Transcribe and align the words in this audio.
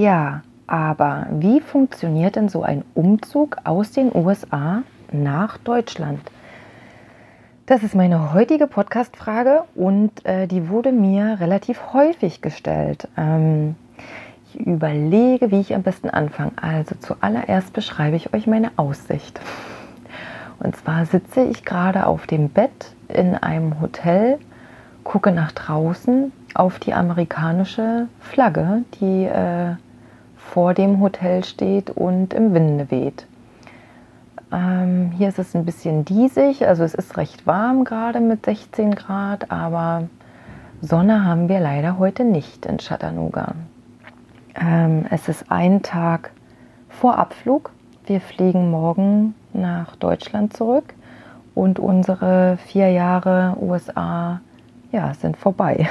Ja, 0.00 0.40
aber 0.66 1.26
wie 1.30 1.60
funktioniert 1.60 2.36
denn 2.36 2.48
so 2.48 2.62
ein 2.62 2.84
Umzug 2.94 3.58
aus 3.64 3.92
den 3.92 4.10
USA 4.16 4.82
nach 5.12 5.58
Deutschland? 5.58 6.22
Das 7.66 7.82
ist 7.82 7.94
meine 7.94 8.32
heutige 8.32 8.66
Podcast-Frage 8.66 9.64
und 9.74 10.24
äh, 10.24 10.46
die 10.46 10.70
wurde 10.70 10.90
mir 10.90 11.36
relativ 11.38 11.92
häufig 11.92 12.40
gestellt. 12.40 13.08
Ähm, 13.18 13.76
ich 14.48 14.58
überlege, 14.58 15.50
wie 15.50 15.60
ich 15.60 15.74
am 15.74 15.82
besten 15.82 16.08
anfange. 16.08 16.52
Also 16.62 16.94
zuallererst 16.98 17.74
beschreibe 17.74 18.16
ich 18.16 18.32
euch 18.32 18.46
meine 18.46 18.70
Aussicht. 18.76 19.38
Und 20.60 20.76
zwar 20.76 21.04
sitze 21.04 21.42
ich 21.42 21.66
gerade 21.66 22.06
auf 22.06 22.26
dem 22.26 22.48
Bett 22.48 22.94
in 23.08 23.34
einem 23.34 23.82
Hotel, 23.82 24.38
gucke 25.04 25.30
nach 25.30 25.52
draußen 25.52 26.32
auf 26.54 26.78
die 26.78 26.94
amerikanische 26.94 28.08
Flagge, 28.20 28.84
die 28.98 29.24
äh, 29.24 29.74
vor 30.52 30.74
dem 30.74 31.00
Hotel 31.00 31.44
steht 31.44 31.90
und 31.90 32.34
im 32.34 32.54
Winde 32.54 32.90
weht. 32.90 33.26
Ähm, 34.52 35.12
hier 35.16 35.28
ist 35.28 35.38
es 35.38 35.54
ein 35.54 35.64
bisschen 35.64 36.04
diesig, 36.04 36.66
also 36.66 36.82
es 36.82 36.94
ist 36.94 37.16
recht 37.16 37.46
warm 37.46 37.84
gerade 37.84 38.20
mit 38.20 38.44
16 38.44 38.96
Grad, 38.96 39.52
aber 39.52 40.08
Sonne 40.82 41.24
haben 41.24 41.48
wir 41.48 41.60
leider 41.60 41.98
heute 41.98 42.24
nicht 42.24 42.66
in 42.66 42.78
Chattanooga. 42.78 43.54
Ähm, 44.60 45.06
es 45.10 45.28
ist 45.28 45.52
ein 45.52 45.82
Tag 45.82 46.32
vor 46.88 47.16
Abflug. 47.16 47.70
Wir 48.06 48.20
fliegen 48.20 48.70
morgen 48.70 49.34
nach 49.52 49.94
Deutschland 49.96 50.56
zurück 50.56 50.94
und 51.54 51.78
unsere 51.78 52.56
vier 52.66 52.90
Jahre 52.90 53.56
USA 53.60 54.40
ja, 54.90 55.14
sind 55.14 55.36
vorbei. 55.36 55.88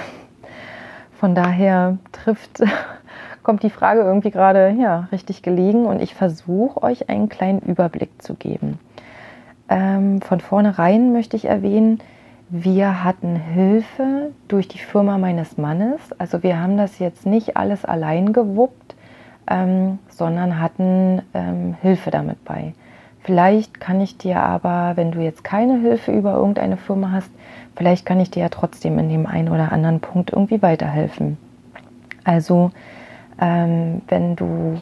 Von 1.17 1.33
daher 1.33 1.97
trifft, 2.11 2.61
kommt 3.43 3.63
die 3.63 3.69
Frage 3.69 4.01
irgendwie 4.01 4.31
gerade 4.31 4.75
ja, 4.79 5.07
richtig 5.11 5.41
gelegen 5.41 5.85
und 5.85 6.01
ich 6.01 6.15
versuche 6.15 6.83
euch 6.83 7.09
einen 7.09 7.29
kleinen 7.29 7.59
Überblick 7.59 8.21
zu 8.21 8.35
geben. 8.35 8.79
Ähm, 9.69 10.21
von 10.21 10.39
vornherein 10.39 11.13
möchte 11.13 11.37
ich 11.37 11.45
erwähnen, 11.45 11.99
wir 12.49 13.03
hatten 13.03 13.35
Hilfe 13.35 14.31
durch 14.47 14.67
die 14.67 14.79
Firma 14.79 15.19
meines 15.19 15.57
Mannes. 15.57 15.99
Also 16.17 16.41
wir 16.41 16.59
haben 16.59 16.77
das 16.77 16.97
jetzt 16.97 17.27
nicht 17.27 17.57
alles 17.57 17.85
allein 17.85 18.33
gewuppt, 18.33 18.95
ähm, 19.47 19.99
sondern 20.09 20.59
hatten 20.59 21.21
ähm, 21.35 21.75
Hilfe 21.81 22.09
damit 22.09 22.43
bei. 22.45 22.73
Vielleicht 23.21 23.79
kann 23.79 24.01
ich 24.01 24.17
dir 24.17 24.41
aber, 24.41 24.93
wenn 24.95 25.11
du 25.11 25.19
jetzt 25.19 25.43
keine 25.43 25.79
Hilfe 25.79 26.11
über 26.11 26.33
irgendeine 26.33 26.77
Firma 26.77 27.11
hast, 27.11 27.29
vielleicht 27.75 28.05
kann 28.05 28.19
ich 28.19 28.31
dir 28.31 28.41
ja 28.41 28.49
trotzdem 28.49 28.97
in 28.97 29.09
dem 29.09 29.27
einen 29.27 29.49
oder 29.49 29.71
anderen 29.71 29.99
Punkt 29.99 30.31
irgendwie 30.31 30.63
weiterhelfen. 30.63 31.37
Also 32.23 32.71
ähm, 33.39 34.01
wenn 34.07 34.35
du, 34.35 34.81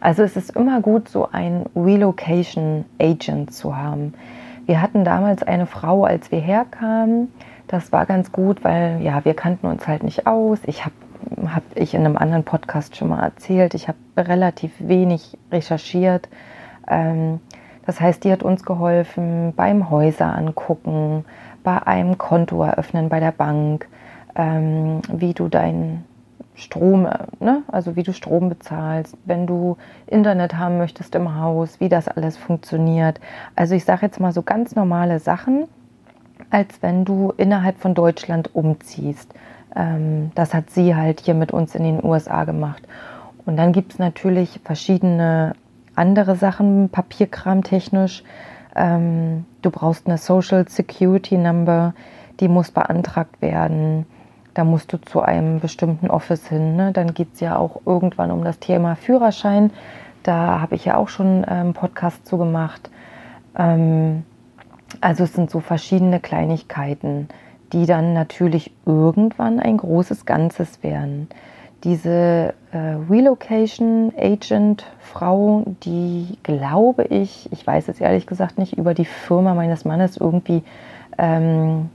also 0.00 0.22
es 0.22 0.36
ist 0.36 0.56
immer 0.56 0.80
gut, 0.80 1.08
so 1.08 1.28
ein 1.30 1.64
Relocation 1.74 2.84
Agent 3.00 3.52
zu 3.52 3.76
haben. 3.76 4.14
Wir 4.66 4.82
hatten 4.82 5.04
damals 5.04 5.42
eine 5.42 5.66
Frau, 5.66 6.04
als 6.04 6.30
wir 6.30 6.40
herkamen. 6.40 7.32
Das 7.68 7.92
war 7.92 8.06
ganz 8.06 8.32
gut, 8.32 8.64
weil 8.64 9.00
ja, 9.02 9.24
wir 9.24 9.34
kannten 9.34 9.66
uns 9.66 9.86
halt 9.86 10.02
nicht 10.02 10.26
aus. 10.26 10.58
Ich 10.66 10.84
habe 10.84 10.94
habe 11.48 11.64
ich 11.74 11.94
in 11.94 12.04
einem 12.04 12.16
anderen 12.16 12.44
Podcast 12.44 12.96
schon 12.96 13.08
mal 13.08 13.22
erzählt. 13.22 13.74
Ich 13.74 13.88
habe 13.88 13.98
relativ 14.16 14.72
wenig 14.78 15.36
recherchiert. 15.50 16.28
Ähm, 16.88 17.40
das 17.84 18.00
heißt, 18.00 18.24
die 18.24 18.32
hat 18.32 18.42
uns 18.42 18.64
geholfen 18.64 19.52
beim 19.54 19.90
Häuser 19.90 20.34
angucken, 20.34 21.24
bei 21.62 21.82
einem 21.86 22.18
Konto 22.18 22.62
eröffnen 22.62 23.08
bei 23.08 23.20
der 23.20 23.32
Bank, 23.32 23.88
ähm, 24.34 25.00
wie 25.12 25.34
du 25.34 25.48
deinen 25.48 26.04
Strom, 26.56 27.06
ne? 27.38 27.62
also 27.68 27.96
wie 27.96 28.02
du 28.02 28.12
Strom 28.12 28.48
bezahlst, 28.48 29.16
wenn 29.26 29.46
du 29.46 29.76
Internet 30.06 30.54
haben 30.54 30.78
möchtest 30.78 31.14
im 31.14 31.38
Haus, 31.38 31.80
wie 31.80 31.90
das 31.90 32.08
alles 32.08 32.38
funktioniert. 32.38 33.20
Also 33.54 33.74
ich 33.74 33.84
sage 33.84 34.06
jetzt 34.06 34.20
mal 34.20 34.32
so 34.32 34.42
ganz 34.42 34.74
normale 34.74 35.18
Sachen, 35.20 35.68
als 36.50 36.82
wenn 36.82 37.04
du 37.04 37.32
innerhalb 37.36 37.78
von 37.78 37.94
Deutschland 37.94 38.54
umziehst. 38.54 39.34
Ähm, 39.74 40.30
das 40.34 40.54
hat 40.54 40.70
sie 40.70 40.96
halt 40.96 41.20
hier 41.20 41.34
mit 41.34 41.52
uns 41.52 41.74
in 41.74 41.84
den 41.84 42.02
USA 42.02 42.44
gemacht. 42.44 42.82
Und 43.44 43.56
dann 43.56 43.72
gibt 43.72 43.92
es 43.92 43.98
natürlich 43.98 44.60
verschiedene 44.64 45.52
andere 45.94 46.36
Sachen, 46.36 46.88
Papierkram 46.88 47.64
technisch. 47.64 48.24
Ähm, 48.74 49.44
du 49.60 49.70
brauchst 49.70 50.06
eine 50.06 50.16
Social 50.16 50.66
Security 50.68 51.36
Number, 51.36 51.94
die 52.40 52.48
muss 52.48 52.70
beantragt 52.70 53.42
werden. 53.42 54.06
Da 54.56 54.64
musst 54.64 54.92
du 54.92 54.98
zu 54.98 55.20
einem 55.20 55.60
bestimmten 55.60 56.08
Office 56.08 56.48
hin. 56.48 56.76
Ne? 56.76 56.92
Dann 56.92 57.12
geht 57.14 57.34
es 57.34 57.40
ja 57.40 57.56
auch 57.56 57.82
irgendwann 57.84 58.30
um 58.30 58.42
das 58.42 58.58
Thema 58.58 58.96
Führerschein. 58.96 59.70
Da 60.22 60.60
habe 60.60 60.74
ich 60.74 60.84
ja 60.84 60.96
auch 60.96 61.08
schon 61.08 61.44
einen 61.44 61.68
ähm, 61.68 61.74
Podcast 61.74 62.26
zu 62.26 62.38
gemacht. 62.38 62.90
Ähm, 63.56 64.24
also 65.00 65.24
es 65.24 65.34
sind 65.34 65.50
so 65.50 65.60
verschiedene 65.60 66.20
Kleinigkeiten, 66.20 67.28
die 67.72 67.84
dann 67.84 68.14
natürlich 68.14 68.72
irgendwann 68.86 69.60
ein 69.60 69.76
großes 69.76 70.24
Ganzes 70.24 70.82
werden 70.82 71.28
diese 71.84 72.54
äh, 72.72 72.78
Relocation 73.08 74.12
Agent 74.18 74.84
Frau, 74.98 75.62
die 75.84 76.38
glaube 76.42 77.04
ich, 77.04 77.48
ich 77.52 77.66
weiß 77.66 77.88
es 77.88 78.00
ehrlich 78.00 78.26
gesagt 78.26 78.58
nicht, 78.58 78.76
über 78.76 78.94
die 78.94 79.04
Firma 79.04 79.54
meines 79.54 79.84
Mannes 79.84 80.16
irgendwie 80.16 80.64
ähm, 81.16 81.90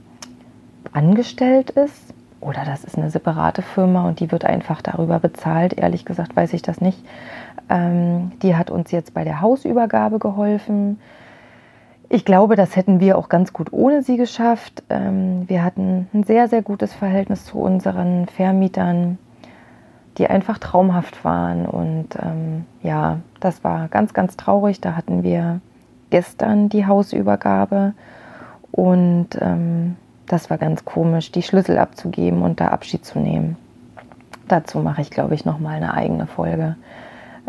angestellt 0.92 1.70
ist. 1.70 2.14
Oder 2.42 2.64
das 2.64 2.84
ist 2.84 2.98
eine 2.98 3.08
separate 3.08 3.62
Firma 3.62 4.06
und 4.06 4.20
die 4.20 4.30
wird 4.30 4.44
einfach 4.44 4.82
darüber 4.82 5.18
bezahlt. 5.18 5.74
Ehrlich 5.74 6.04
gesagt 6.04 6.36
weiß 6.36 6.52
ich 6.52 6.62
das 6.62 6.80
nicht. 6.80 7.02
Ähm, 7.70 8.32
die 8.42 8.56
hat 8.56 8.70
uns 8.70 8.90
jetzt 8.90 9.14
bei 9.14 9.24
der 9.24 9.40
Hausübergabe 9.40 10.18
geholfen. 10.18 11.00
Ich 12.08 12.26
glaube, 12.26 12.56
das 12.56 12.76
hätten 12.76 13.00
wir 13.00 13.16
auch 13.16 13.30
ganz 13.30 13.52
gut 13.54 13.72
ohne 13.72 14.02
sie 14.02 14.16
geschafft. 14.18 14.82
Ähm, 14.90 15.48
wir 15.48 15.64
hatten 15.64 16.08
ein 16.12 16.24
sehr, 16.24 16.48
sehr 16.48 16.62
gutes 16.62 16.92
Verhältnis 16.92 17.46
zu 17.46 17.58
unseren 17.58 18.26
Vermietern 18.26 19.18
die 20.18 20.28
einfach 20.28 20.58
traumhaft 20.58 21.24
waren. 21.24 21.66
Und 21.66 22.08
ähm, 22.20 22.66
ja, 22.82 23.20
das 23.40 23.64
war 23.64 23.88
ganz, 23.88 24.12
ganz 24.12 24.36
traurig. 24.36 24.80
Da 24.80 24.96
hatten 24.96 25.22
wir 25.22 25.60
gestern 26.10 26.68
die 26.68 26.86
Hausübergabe 26.86 27.94
und 28.70 29.28
ähm, 29.40 29.96
das 30.32 30.48
war 30.48 30.56
ganz 30.56 30.86
komisch, 30.86 31.30
die 31.30 31.42
Schlüssel 31.42 31.76
abzugeben 31.76 32.40
und 32.40 32.58
da 32.58 32.68
Abschied 32.68 33.04
zu 33.04 33.18
nehmen. 33.18 33.58
Dazu 34.48 34.78
mache 34.78 35.02
ich, 35.02 35.10
glaube 35.10 35.34
ich, 35.34 35.44
nochmal 35.44 35.76
eine 35.76 35.92
eigene 35.92 36.26
Folge, 36.26 36.76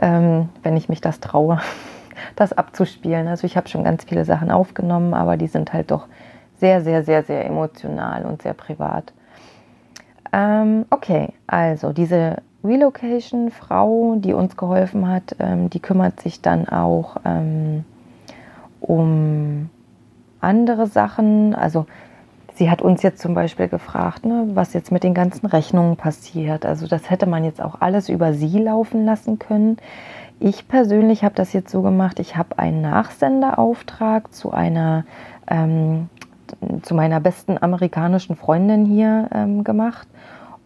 ähm, 0.01 0.49
wenn 0.63 0.75
ich 0.75 0.89
mich 0.89 0.99
das 0.99 1.21
traue, 1.21 1.61
das 2.35 2.51
abzuspielen. 2.51 3.29
Also 3.29 3.47
ich 3.47 3.55
habe 3.55 3.69
schon 3.69 3.85
ganz 3.85 4.03
viele 4.03 4.25
Sachen 4.25 4.51
aufgenommen, 4.51 5.13
aber 5.13 5.37
die 5.37 5.47
sind 5.47 5.71
halt 5.71 5.91
doch 5.91 6.07
sehr, 6.59 6.81
sehr, 6.81 7.03
sehr, 7.03 7.23
sehr 7.23 7.45
emotional 7.45 8.25
und 8.25 8.41
sehr 8.41 8.53
privat. 8.53 9.13
Ähm, 10.33 10.85
okay, 10.89 11.29
also 11.47 11.93
diese 11.93 12.41
Relocation-Frau, 12.65 14.15
die 14.17 14.33
uns 14.33 14.57
geholfen 14.57 15.07
hat, 15.07 15.37
ähm, 15.39 15.69
die 15.69 15.79
kümmert 15.79 16.19
sich 16.19 16.41
dann 16.41 16.67
auch 16.67 17.15
ähm, 17.23 17.85
um 18.81 19.69
andere 20.41 20.87
Sachen. 20.87 21.55
Also 21.55 21.85
sie 22.55 22.69
hat 22.69 22.81
uns 22.81 23.01
jetzt 23.03 23.21
zum 23.21 23.33
Beispiel 23.33 23.67
gefragt, 23.67 24.25
ne, 24.25 24.47
was 24.53 24.73
jetzt 24.73 24.91
mit 24.91 25.03
den 25.03 25.13
ganzen 25.13 25.45
Rechnungen 25.45 25.97
passiert. 25.97 26.65
Also 26.65 26.87
das 26.87 27.09
hätte 27.09 27.25
man 27.25 27.43
jetzt 27.43 27.61
auch 27.61 27.81
alles 27.81 28.09
über 28.09 28.33
sie 28.33 28.59
laufen 28.59 29.05
lassen 29.05 29.39
können. 29.39 29.77
Ich 30.39 30.67
persönlich 30.67 31.23
habe 31.23 31.35
das 31.35 31.53
jetzt 31.53 31.71
so 31.71 31.81
gemacht, 31.81 32.19
ich 32.19 32.35
habe 32.35 32.59
einen 32.59 32.81
Nachsenderauftrag 32.81 34.33
zu 34.33 34.51
einer 34.51 35.05
ähm, 35.47 36.09
zu 36.83 36.93
meiner 36.93 37.19
besten 37.19 37.57
amerikanischen 37.61 38.35
Freundin 38.35 38.85
hier 38.85 39.29
ähm, 39.33 39.63
gemacht 39.63 40.07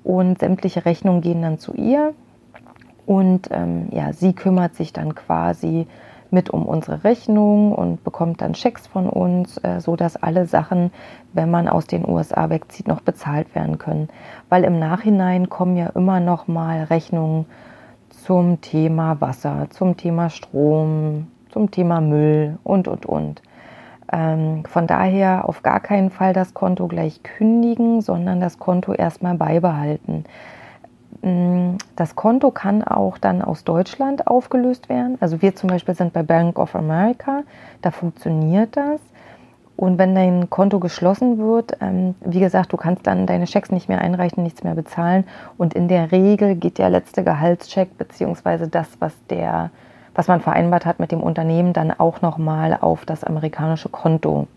und 0.04 0.40
sämtliche 0.40 0.86
Rechnungen 0.86 1.22
gehen 1.22 1.42
dann 1.42 1.60
zu 1.60 1.74
ihr 1.74 2.14
und 3.06 3.50
ähm, 3.52 3.88
ja, 3.92 4.14
sie 4.14 4.34
kümmert 4.34 4.76
sich 4.76 4.94
dann 4.94 5.16
quasi 5.16 5.88
mit 6.32 6.50
um 6.50 6.66
unsere 6.66 7.04
Rechnung 7.04 7.72
und 7.72 8.04
bekommt 8.04 8.42
dann 8.42 8.56
Schecks 8.56 8.88
von 8.88 9.10
uns, 9.10 9.58
äh, 9.64 9.80
so 9.80 9.96
dass 9.96 10.16
alle 10.16 10.46
Sachen, 10.46 10.92
wenn 11.34 11.50
man 11.50 11.68
aus 11.68 11.88
den 11.88 12.08
USA 12.08 12.50
wegzieht, 12.50 12.88
noch 12.88 13.02
bezahlt 13.02 13.54
werden 13.56 13.78
können. 13.78 14.10
Weil 14.50 14.64
im 14.64 14.80
Nachhinein 14.80 15.50
kommen 15.50 15.78
ja 15.78 15.88
immer 15.88 16.20
noch 16.20 16.48
mal 16.48 16.84
Rechnungen 16.84 17.46
zum 18.10 18.62
Thema 18.62 19.22
Wasser, 19.22 19.68
zum 19.70 19.96
Thema 19.98 20.30
Strom, 20.30 21.28
zum 21.50 21.72
Thema 21.72 22.02
Müll 22.02 22.58
und 22.64 22.88
und 22.88 23.06
und. 23.06 23.42
Ähm, 24.12 24.64
von 24.66 24.88
daher 24.88 25.48
auf 25.48 25.64
gar 25.64 25.80
keinen 25.80 26.10
Fall 26.10 26.34
das 26.34 26.54
Konto 26.54 26.88
gleich 26.88 27.24
kündigen, 27.24 28.02
sondern 28.02 28.40
das 28.40 28.58
Konto 28.58 28.94
erstmal 28.94 29.36
beibehalten. 29.36 30.26
Mm, 31.22 31.78
das 31.96 32.16
Konto 32.16 32.52
kann 32.52 32.84
auch 32.84 33.18
dann 33.18 33.42
aus 33.42 33.64
Deutschland 33.64 34.28
aufgelöst 34.28 34.90
werden. 34.90 35.18
Also 35.20 35.42
wir 35.42 35.56
zum 35.56 35.70
Beispiel 35.70 35.96
sind 35.96 36.14
bei 36.14 36.24
Bank 36.24 36.60
of 36.60 36.76
America, 36.76 37.44
da 37.82 37.92
funktioniert 37.92 38.78
das. 38.78 39.02
Und 39.76 40.00
wenn 40.00 40.16
dein 40.16 40.50
Konto 40.50 40.80
geschlossen 40.80 41.38
wird, 41.38 41.78
ähm, 41.82 42.16
wie 42.22 42.40
gesagt, 42.40 42.74
du 42.74 42.78
kannst 42.78 43.06
dann 43.06 43.28
deine 43.28 43.46
Schecks 43.46 43.72
nicht 43.72 43.88
mehr 43.90 44.02
einreichen, 44.02 44.42
nichts 44.44 44.64
mehr 44.64 44.74
bezahlen. 44.74 45.24
Und 45.58 45.76
in 45.76 45.88
der 45.88 46.12
Regel 46.12 46.56
geht 46.56 46.80
der 46.80 46.90
letzte 46.90 47.24
Gehaltscheck 47.24 47.98
beziehungsweise 47.98 48.68
das, 48.68 48.88
was 49.00 49.14
der 49.30 49.70
was 50.18 50.28
man 50.28 50.42
vereinbart 50.42 50.86
hat 50.88 51.00
mit 51.00 51.12
dem 51.12 51.22
Unternehmen, 51.22 51.74
dann 51.74 51.92
auch 51.92 52.22
nochmal 52.22 52.76
auf 52.82 53.06
das 53.06 53.24
amerikanische 53.24 53.88
Konto. 53.88 54.48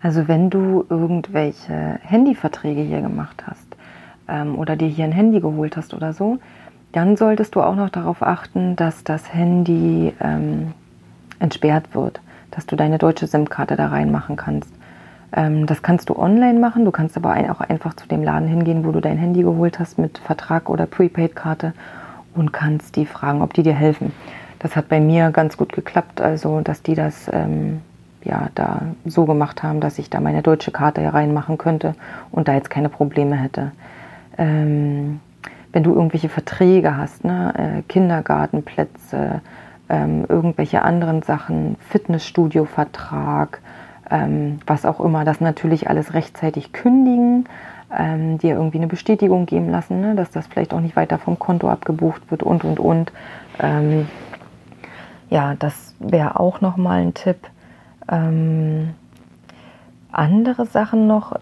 Also 0.00 0.26
wenn 0.26 0.48
du 0.48 0.86
irgendwelche 0.88 2.00
Handyverträge 2.02 2.80
hier 2.80 3.02
gemacht 3.02 3.44
hast 3.46 3.71
ähm, 4.28 4.58
oder 4.58 4.76
dir 4.76 4.88
hier 4.88 5.04
ein 5.04 5.12
Handy 5.12 5.40
geholt 5.40 5.76
hast 5.76 5.94
oder 5.94 6.12
so, 6.12 6.38
dann 6.92 7.16
solltest 7.16 7.54
du 7.54 7.62
auch 7.62 7.74
noch 7.74 7.88
darauf 7.88 8.22
achten, 8.22 8.76
dass 8.76 9.02
das 9.04 9.32
Handy 9.32 10.12
ähm, 10.20 10.72
entsperrt 11.38 11.94
wird, 11.94 12.20
dass 12.50 12.66
du 12.66 12.76
deine 12.76 12.98
deutsche 12.98 13.26
SIM-Karte 13.26 13.76
da 13.76 13.88
reinmachen 13.88 14.36
kannst. 14.36 14.72
Ähm, 15.34 15.66
das 15.66 15.82
kannst 15.82 16.10
du 16.10 16.18
online 16.18 16.60
machen, 16.60 16.84
du 16.84 16.90
kannst 16.90 17.16
aber 17.16 17.34
auch 17.50 17.60
einfach 17.60 17.94
zu 17.94 18.06
dem 18.06 18.22
Laden 18.22 18.48
hingehen, 18.48 18.84
wo 18.84 18.92
du 18.92 19.00
dein 19.00 19.18
Handy 19.18 19.42
geholt 19.42 19.78
hast 19.78 19.98
mit 19.98 20.18
Vertrag 20.18 20.68
oder 20.68 20.86
Prepaid-Karte 20.86 21.72
und 22.34 22.52
kannst 22.52 22.96
die 22.96 23.06
fragen, 23.06 23.42
ob 23.42 23.54
die 23.54 23.62
dir 23.62 23.74
helfen. 23.74 24.12
Das 24.58 24.76
hat 24.76 24.88
bei 24.88 25.00
mir 25.00 25.30
ganz 25.30 25.56
gut 25.56 25.72
geklappt, 25.72 26.20
also 26.20 26.60
dass 26.60 26.82
die 26.82 26.94
das 26.94 27.28
ähm, 27.32 27.80
ja 28.22 28.48
da 28.54 28.82
so 29.04 29.24
gemacht 29.24 29.62
haben, 29.62 29.80
dass 29.80 29.98
ich 29.98 30.10
da 30.10 30.20
meine 30.20 30.42
deutsche 30.42 30.70
Karte 30.70 31.12
reinmachen 31.12 31.58
könnte 31.58 31.94
und 32.30 32.48
da 32.48 32.54
jetzt 32.54 32.70
keine 32.70 32.88
Probleme 32.88 33.36
hätte. 33.36 33.72
Ähm, 34.38 35.20
wenn 35.72 35.82
du 35.82 35.94
irgendwelche 35.94 36.28
Verträge 36.28 36.96
hast, 36.96 37.24
ne, 37.24 37.54
äh, 37.78 37.82
Kindergartenplätze, 37.82 39.40
ähm, 39.88 40.24
irgendwelche 40.28 40.82
anderen 40.82 41.22
Sachen, 41.22 41.76
Fitnessstudio-Vertrag, 41.88 43.60
ähm, 44.10 44.60
was 44.66 44.84
auch 44.84 45.00
immer, 45.00 45.24
das 45.24 45.40
natürlich 45.40 45.88
alles 45.88 46.14
rechtzeitig 46.14 46.72
kündigen 46.72 47.46
ähm, 47.96 48.38
dir 48.38 48.54
irgendwie 48.54 48.78
eine 48.78 48.86
Bestätigung 48.86 49.46
geben 49.46 49.70
lassen, 49.70 50.00
ne, 50.00 50.14
dass 50.14 50.30
das 50.30 50.46
vielleicht 50.46 50.72
auch 50.74 50.80
nicht 50.80 50.96
weiter 50.96 51.18
vom 51.18 51.38
Konto 51.38 51.68
abgebucht 51.68 52.30
wird 52.30 52.42
und 52.42 52.64
und 52.64 52.80
und. 52.80 53.12
Ähm, 53.58 54.08
ja, 55.30 55.54
das 55.58 55.94
wäre 55.98 56.38
auch 56.38 56.60
nochmal 56.60 57.02
ein 57.02 57.14
Tipp. 57.14 57.38
Ähm, 58.10 58.94
andere 60.10 60.66
Sachen 60.66 61.06
noch 61.06 61.38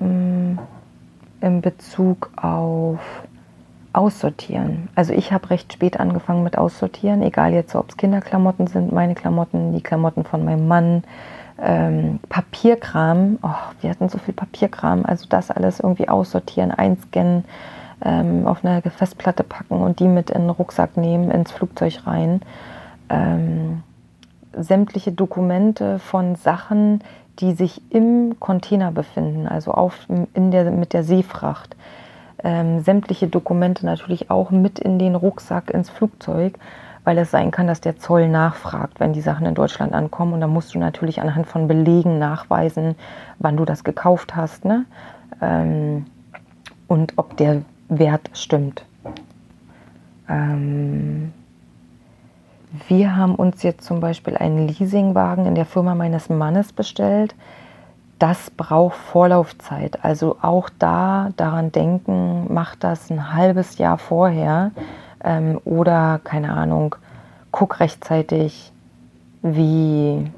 mh, 0.00 0.06
mm, 0.08 0.58
in 1.40 1.60
Bezug 1.60 2.30
auf 2.36 3.00
Aussortieren. 3.92 4.90
Also 4.94 5.14
ich 5.14 5.32
habe 5.32 5.48
recht 5.48 5.72
spät 5.72 5.98
angefangen 5.98 6.42
mit 6.42 6.58
Aussortieren, 6.58 7.22
egal 7.22 7.54
jetzt 7.54 7.74
ob 7.74 7.88
es 7.88 7.96
Kinderklamotten 7.96 8.66
sind, 8.66 8.92
meine 8.92 9.14
Klamotten, 9.14 9.72
die 9.72 9.80
Klamotten 9.80 10.24
von 10.24 10.44
meinem 10.44 10.68
Mann, 10.68 11.02
ähm, 11.58 12.20
Papierkram. 12.28 13.38
Oh, 13.42 13.48
wir 13.80 13.88
hatten 13.88 14.10
so 14.10 14.18
viel 14.18 14.34
Papierkram. 14.34 15.06
Also 15.06 15.26
das 15.28 15.50
alles 15.50 15.80
irgendwie 15.80 16.08
aussortieren, 16.08 16.70
einscannen, 16.70 17.44
ähm, 18.04 18.46
auf 18.46 18.64
eine 18.64 18.82
Festplatte 18.82 19.42
packen 19.42 19.80
und 19.80 20.00
die 20.00 20.08
mit 20.08 20.30
in 20.30 20.42
den 20.42 20.50
Rucksack 20.50 20.96
nehmen, 20.96 21.30
ins 21.30 21.52
Flugzeug 21.52 22.06
rein. 22.06 22.42
Ähm, 23.08 23.82
sämtliche 24.52 25.12
Dokumente 25.12 25.98
von 25.98 26.36
Sachen, 26.36 27.00
die 27.40 27.52
sich 27.52 27.82
im 27.90 28.36
Container 28.40 28.92
befinden, 28.92 29.46
also 29.46 29.72
auf, 29.72 30.06
in 30.34 30.50
der, 30.50 30.70
mit 30.70 30.92
der 30.92 31.04
Seefracht. 31.04 31.76
Ähm, 32.44 32.80
sämtliche 32.80 33.28
Dokumente 33.28 33.86
natürlich 33.86 34.30
auch 34.30 34.50
mit 34.50 34.78
in 34.78 34.98
den 34.98 35.14
Rucksack 35.14 35.70
ins 35.70 35.88
Flugzeug 35.88 36.58
weil 37.06 37.18
es 37.18 37.30
sein 37.30 37.52
kann, 37.52 37.68
dass 37.68 37.80
der 37.80 37.98
Zoll 37.98 38.28
nachfragt, 38.28 38.98
wenn 38.98 39.12
die 39.12 39.20
Sachen 39.20 39.46
in 39.46 39.54
Deutschland 39.54 39.92
ankommen. 39.92 40.32
Und 40.32 40.40
da 40.40 40.48
musst 40.48 40.74
du 40.74 40.80
natürlich 40.80 41.20
anhand 41.20 41.46
von 41.46 41.68
Belegen 41.68 42.18
nachweisen, 42.18 42.96
wann 43.38 43.56
du 43.56 43.64
das 43.64 43.84
gekauft 43.84 44.34
hast 44.34 44.64
ne? 44.64 44.86
Ähm, 45.40 46.06
und 46.88 47.12
ob 47.14 47.36
der 47.36 47.62
Wert 47.88 48.28
stimmt. 48.32 48.84
Ähm, 50.28 51.32
wir 52.88 53.16
haben 53.16 53.34
uns 53.34 53.62
jetzt 53.62 53.84
zum 53.84 54.00
Beispiel 54.00 54.36
einen 54.36 54.68
Leasingwagen 54.68 55.46
in 55.46 55.54
der 55.54 55.66
Firma 55.66 55.94
meines 55.94 56.28
Mannes 56.28 56.72
bestellt. 56.72 57.34
Das 58.18 58.50
braucht 58.50 58.96
Vorlaufzeit. 58.96 60.04
Also 60.04 60.36
auch 60.40 60.70
da 60.78 61.30
daran 61.36 61.72
denken, 61.72 62.52
macht 62.52 62.82
das 62.84 63.10
ein 63.10 63.34
halbes 63.34 63.78
Jahr 63.78 63.98
vorher 63.98 64.70
ähm, 65.22 65.60
oder 65.64 66.20
keine 66.24 66.52
Ahnung, 66.52 66.96
guck 67.50 67.80
rechtzeitig, 67.80 68.72
wie, 69.42 70.30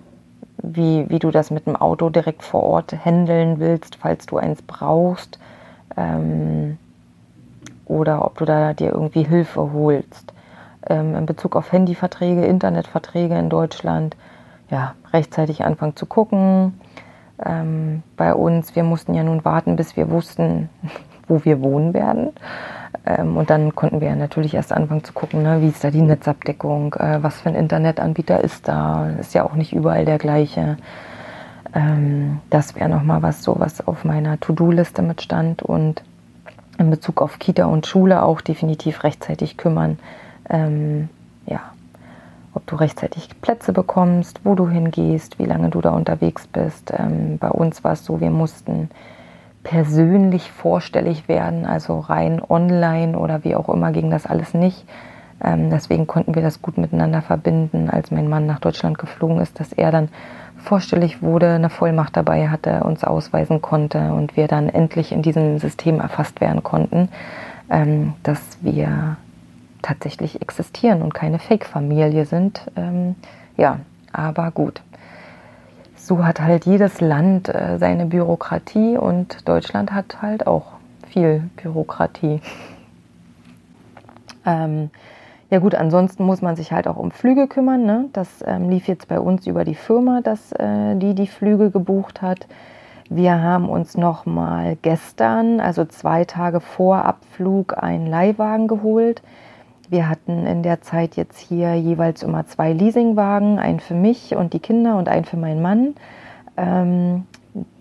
wie, 0.62 1.08
wie 1.08 1.18
du 1.18 1.30
das 1.30 1.50
mit 1.50 1.66
dem 1.66 1.76
Auto 1.76 2.10
direkt 2.10 2.42
vor 2.42 2.62
Ort 2.64 2.92
handeln 3.04 3.60
willst, 3.60 3.96
falls 3.96 4.26
du 4.26 4.38
eins 4.38 4.60
brauchst. 4.62 5.38
Ähm, 5.96 6.78
oder 7.86 8.24
ob 8.24 8.38
du 8.38 8.44
da 8.44 8.74
dir 8.74 8.92
irgendwie 8.92 9.22
Hilfe 9.22 9.72
holst. 9.72 10.32
Ähm, 10.86 11.16
in 11.16 11.26
Bezug 11.26 11.56
auf 11.56 11.72
Handyverträge, 11.72 12.44
Internetverträge 12.44 13.36
in 13.38 13.48
Deutschland, 13.48 14.16
ja, 14.70 14.94
rechtzeitig 15.12 15.64
anfangen 15.64 15.96
zu 15.96 16.06
gucken. 16.06 16.80
Ähm, 17.44 18.02
bei 18.16 18.34
uns, 18.34 18.76
wir 18.76 18.84
mussten 18.84 19.14
ja 19.14 19.22
nun 19.22 19.44
warten, 19.44 19.76
bis 19.76 19.96
wir 19.96 20.10
wussten, 20.10 20.68
wo 21.28 21.44
wir 21.44 21.60
wohnen 21.60 21.94
werden. 21.94 22.30
Ähm, 23.06 23.36
und 23.36 23.50
dann 23.50 23.74
konnten 23.74 24.00
wir 24.00 24.14
natürlich 24.16 24.54
erst 24.54 24.72
anfangen 24.72 25.04
zu 25.04 25.12
gucken, 25.12 25.42
ne, 25.42 25.60
wie 25.60 25.68
ist 25.68 25.82
da 25.82 25.90
die 25.90 26.02
Netzabdeckung, 26.02 26.94
äh, 26.94 27.22
was 27.22 27.40
für 27.40 27.48
ein 27.48 27.54
Internetanbieter 27.54 28.42
ist 28.42 28.68
da, 28.68 29.10
ist 29.18 29.34
ja 29.34 29.44
auch 29.44 29.54
nicht 29.54 29.72
überall 29.72 30.04
der 30.04 30.18
gleiche. 30.18 30.76
Ähm, 31.74 32.40
das 32.50 32.74
wäre 32.74 32.88
nochmal 32.88 33.22
was, 33.22 33.42
so 33.42 33.56
was 33.58 33.86
auf 33.86 34.04
meiner 34.04 34.40
To-Do-Liste 34.40 35.02
mit 35.02 35.22
stand 35.22 35.62
und 35.62 36.02
in 36.78 36.90
Bezug 36.90 37.20
auf 37.22 37.38
Kita 37.38 37.66
und 37.66 37.86
Schule 37.86 38.22
auch 38.22 38.40
definitiv 38.40 39.04
rechtzeitig 39.04 39.56
kümmern. 39.56 39.98
Ähm, 40.50 41.08
ja, 41.46 41.60
ob 42.54 42.66
du 42.66 42.76
rechtzeitig 42.76 43.40
Plätze 43.40 43.72
bekommst, 43.72 44.40
wo 44.44 44.54
du 44.54 44.68
hingehst, 44.68 45.38
wie 45.38 45.44
lange 45.44 45.68
du 45.68 45.80
da 45.80 45.90
unterwegs 45.90 46.46
bist. 46.46 46.92
Ähm, 46.96 47.38
bei 47.38 47.50
uns 47.50 47.84
war 47.84 47.92
es 47.92 48.04
so, 48.04 48.20
wir 48.20 48.30
mussten 48.30 48.90
persönlich 49.62 50.50
vorstellig 50.50 51.28
werden, 51.28 51.66
also 51.66 51.98
rein 51.98 52.40
online 52.46 53.18
oder 53.18 53.44
wie 53.44 53.54
auch 53.54 53.68
immer 53.68 53.92
ging 53.92 54.10
das 54.10 54.26
alles 54.26 54.54
nicht. 54.54 54.86
Ähm, 55.42 55.70
deswegen 55.70 56.06
konnten 56.06 56.34
wir 56.34 56.42
das 56.42 56.62
gut 56.62 56.78
miteinander 56.78 57.22
verbinden, 57.22 57.90
als 57.90 58.10
mein 58.10 58.28
Mann 58.28 58.46
nach 58.46 58.58
Deutschland 58.58 58.98
geflogen 58.98 59.40
ist, 59.40 59.60
dass 59.60 59.72
er 59.72 59.92
dann 59.92 60.08
vorstellig 60.56 61.22
wurde, 61.22 61.50
eine 61.50 61.70
Vollmacht 61.70 62.16
dabei 62.16 62.48
hatte, 62.48 62.82
uns 62.82 63.04
ausweisen 63.04 63.62
konnte 63.62 64.12
und 64.12 64.36
wir 64.36 64.48
dann 64.48 64.68
endlich 64.68 65.12
in 65.12 65.22
diesem 65.22 65.58
System 65.58 66.00
erfasst 66.00 66.40
werden 66.40 66.62
konnten, 66.62 67.08
ähm, 67.70 68.14
dass 68.24 68.40
wir 68.60 69.16
tatsächlich 69.82 70.42
existieren 70.42 71.02
und 71.02 71.14
keine 71.14 71.38
Fake-Familie 71.38 72.24
sind. 72.24 72.62
Ähm, 72.76 73.16
ja, 73.56 73.80
aber 74.12 74.50
gut 74.50 74.82
so 76.08 76.24
hat 76.24 76.40
halt 76.40 76.64
jedes 76.64 77.00
Land 77.00 77.48
äh, 77.48 77.76
seine 77.78 78.06
Bürokratie 78.06 78.96
und 78.96 79.46
Deutschland 79.46 79.92
hat 79.92 80.22
halt 80.22 80.46
auch 80.46 80.72
viel 81.06 81.50
Bürokratie. 81.62 82.40
Ähm, 84.46 84.90
ja 85.50 85.58
gut, 85.58 85.74
ansonsten 85.74 86.24
muss 86.24 86.42
man 86.42 86.56
sich 86.56 86.72
halt 86.72 86.88
auch 86.88 86.96
um 86.96 87.10
Flüge 87.10 87.46
kümmern. 87.46 87.84
Ne? 87.84 88.06
Das 88.14 88.42
ähm, 88.46 88.70
lief 88.70 88.88
jetzt 88.88 89.08
bei 89.08 89.20
uns 89.20 89.46
über 89.46 89.64
die 89.64 89.74
Firma, 89.74 90.20
dass 90.22 90.52
äh, 90.52 90.96
die 90.96 91.14
die 91.14 91.26
Flüge 91.26 91.70
gebucht 91.70 92.22
hat. 92.22 92.46
Wir 93.10 93.42
haben 93.42 93.68
uns 93.68 93.96
noch 93.96 94.26
mal 94.26 94.76
gestern, 94.80 95.60
also 95.60 95.84
zwei 95.84 96.24
Tage 96.24 96.60
vor 96.60 97.04
Abflug, 97.04 97.82
einen 97.82 98.06
Leihwagen 98.06 98.66
geholt 98.66 99.22
wir 99.90 100.08
hatten 100.08 100.46
in 100.46 100.62
der 100.62 100.80
Zeit 100.82 101.16
jetzt 101.16 101.38
hier 101.38 101.74
jeweils 101.74 102.22
immer 102.22 102.46
zwei 102.46 102.72
Leasingwagen, 102.72 103.58
einen 103.58 103.80
für 103.80 103.94
mich 103.94 104.34
und 104.36 104.52
die 104.52 104.60
Kinder 104.60 104.96
und 104.96 105.08
einen 105.08 105.24
für 105.24 105.36
meinen 105.36 105.62
Mann. 105.62 105.94
Ähm, 106.56 107.26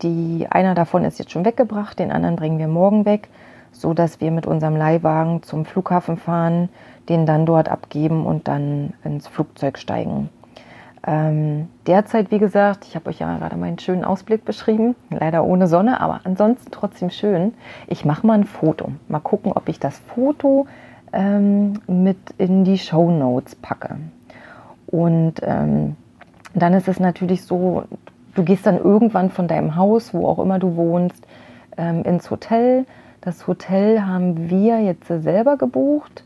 die, 0.02 0.48
einer 0.50 0.76
davon 0.76 1.04
ist 1.04 1.20
jetzt 1.20 1.32
schon 1.32 1.46
weggebracht, 1.46 2.00
den 2.00 2.12
anderen 2.12 2.36
bringen 2.36 2.60
wir 2.60 2.68
morgen 2.68 3.06
weg, 3.06 3.30
so 3.72 3.94
dass 3.94 4.22
wir 4.22 4.32
mit 4.32 4.48
unserem 4.48 4.76
Leihwagen 4.76 5.44
zum 5.44 5.66
Flughafen 5.66 6.18
fahren, 6.18 6.70
den 7.10 7.26
dann 7.26 7.46
dort 7.46 7.70
abgeben 7.70 8.26
und 8.26 8.48
dann 8.48 8.94
ins 9.04 9.28
Flugzeug 9.28 9.78
steigen. 9.78 10.30
Ähm, 11.06 11.70
derzeit, 11.86 12.32
wie 12.32 12.40
gesagt, 12.40 12.86
ich 12.86 12.96
habe 12.96 13.10
euch 13.10 13.20
ja 13.20 13.38
gerade 13.38 13.56
meinen 13.56 13.80
schönen 13.80 14.04
Ausblick 14.04 14.44
beschrieben, 14.46 14.96
leider 15.10 15.46
ohne 15.46 15.68
Sonne, 15.68 16.02
aber 16.02 16.22
ansonsten 16.24 16.72
trotzdem 16.72 17.10
schön. 17.10 17.54
Ich 17.88 18.04
mache 18.04 18.26
mal 18.26 18.34
ein 18.34 18.44
Foto. 18.44 18.92
Mal 19.08 19.20
gucken, 19.20 19.54
ob 19.54 19.70
ich 19.70 19.80
das 19.80 19.98
Foto 20.00 20.68
ähm, 21.18 21.82
mit 21.88 22.18
in 22.38 22.64
die 22.64 22.78
Show 22.78 23.10
Notes 23.10 23.56
packe. 23.56 23.98
Und 24.86 25.34
ähm, 25.42 25.98
dann 26.54 26.74
ist 26.74 26.88
es 26.88 27.00
natürlich 27.00 27.44
so, 27.44 27.84
du 28.36 28.44
gehst 28.44 28.66
dann 28.66 28.78
irgendwann 28.78 29.32
von 29.32 29.48
deinem 29.48 29.76
Haus, 29.76 30.14
wo 30.14 30.28
auch 30.28 30.40
immer 30.40 30.60
du 30.60 30.76
wohnst, 30.76 31.26
ähm, 31.76 32.04
ins 32.04 32.30
Hotel. 32.30 32.86
Das 33.22 33.48
Hotel 33.48 34.06
haben 34.06 34.50
wir 34.50 34.80
jetzt 34.82 35.08
selber 35.08 35.58
gebucht. 35.58 36.24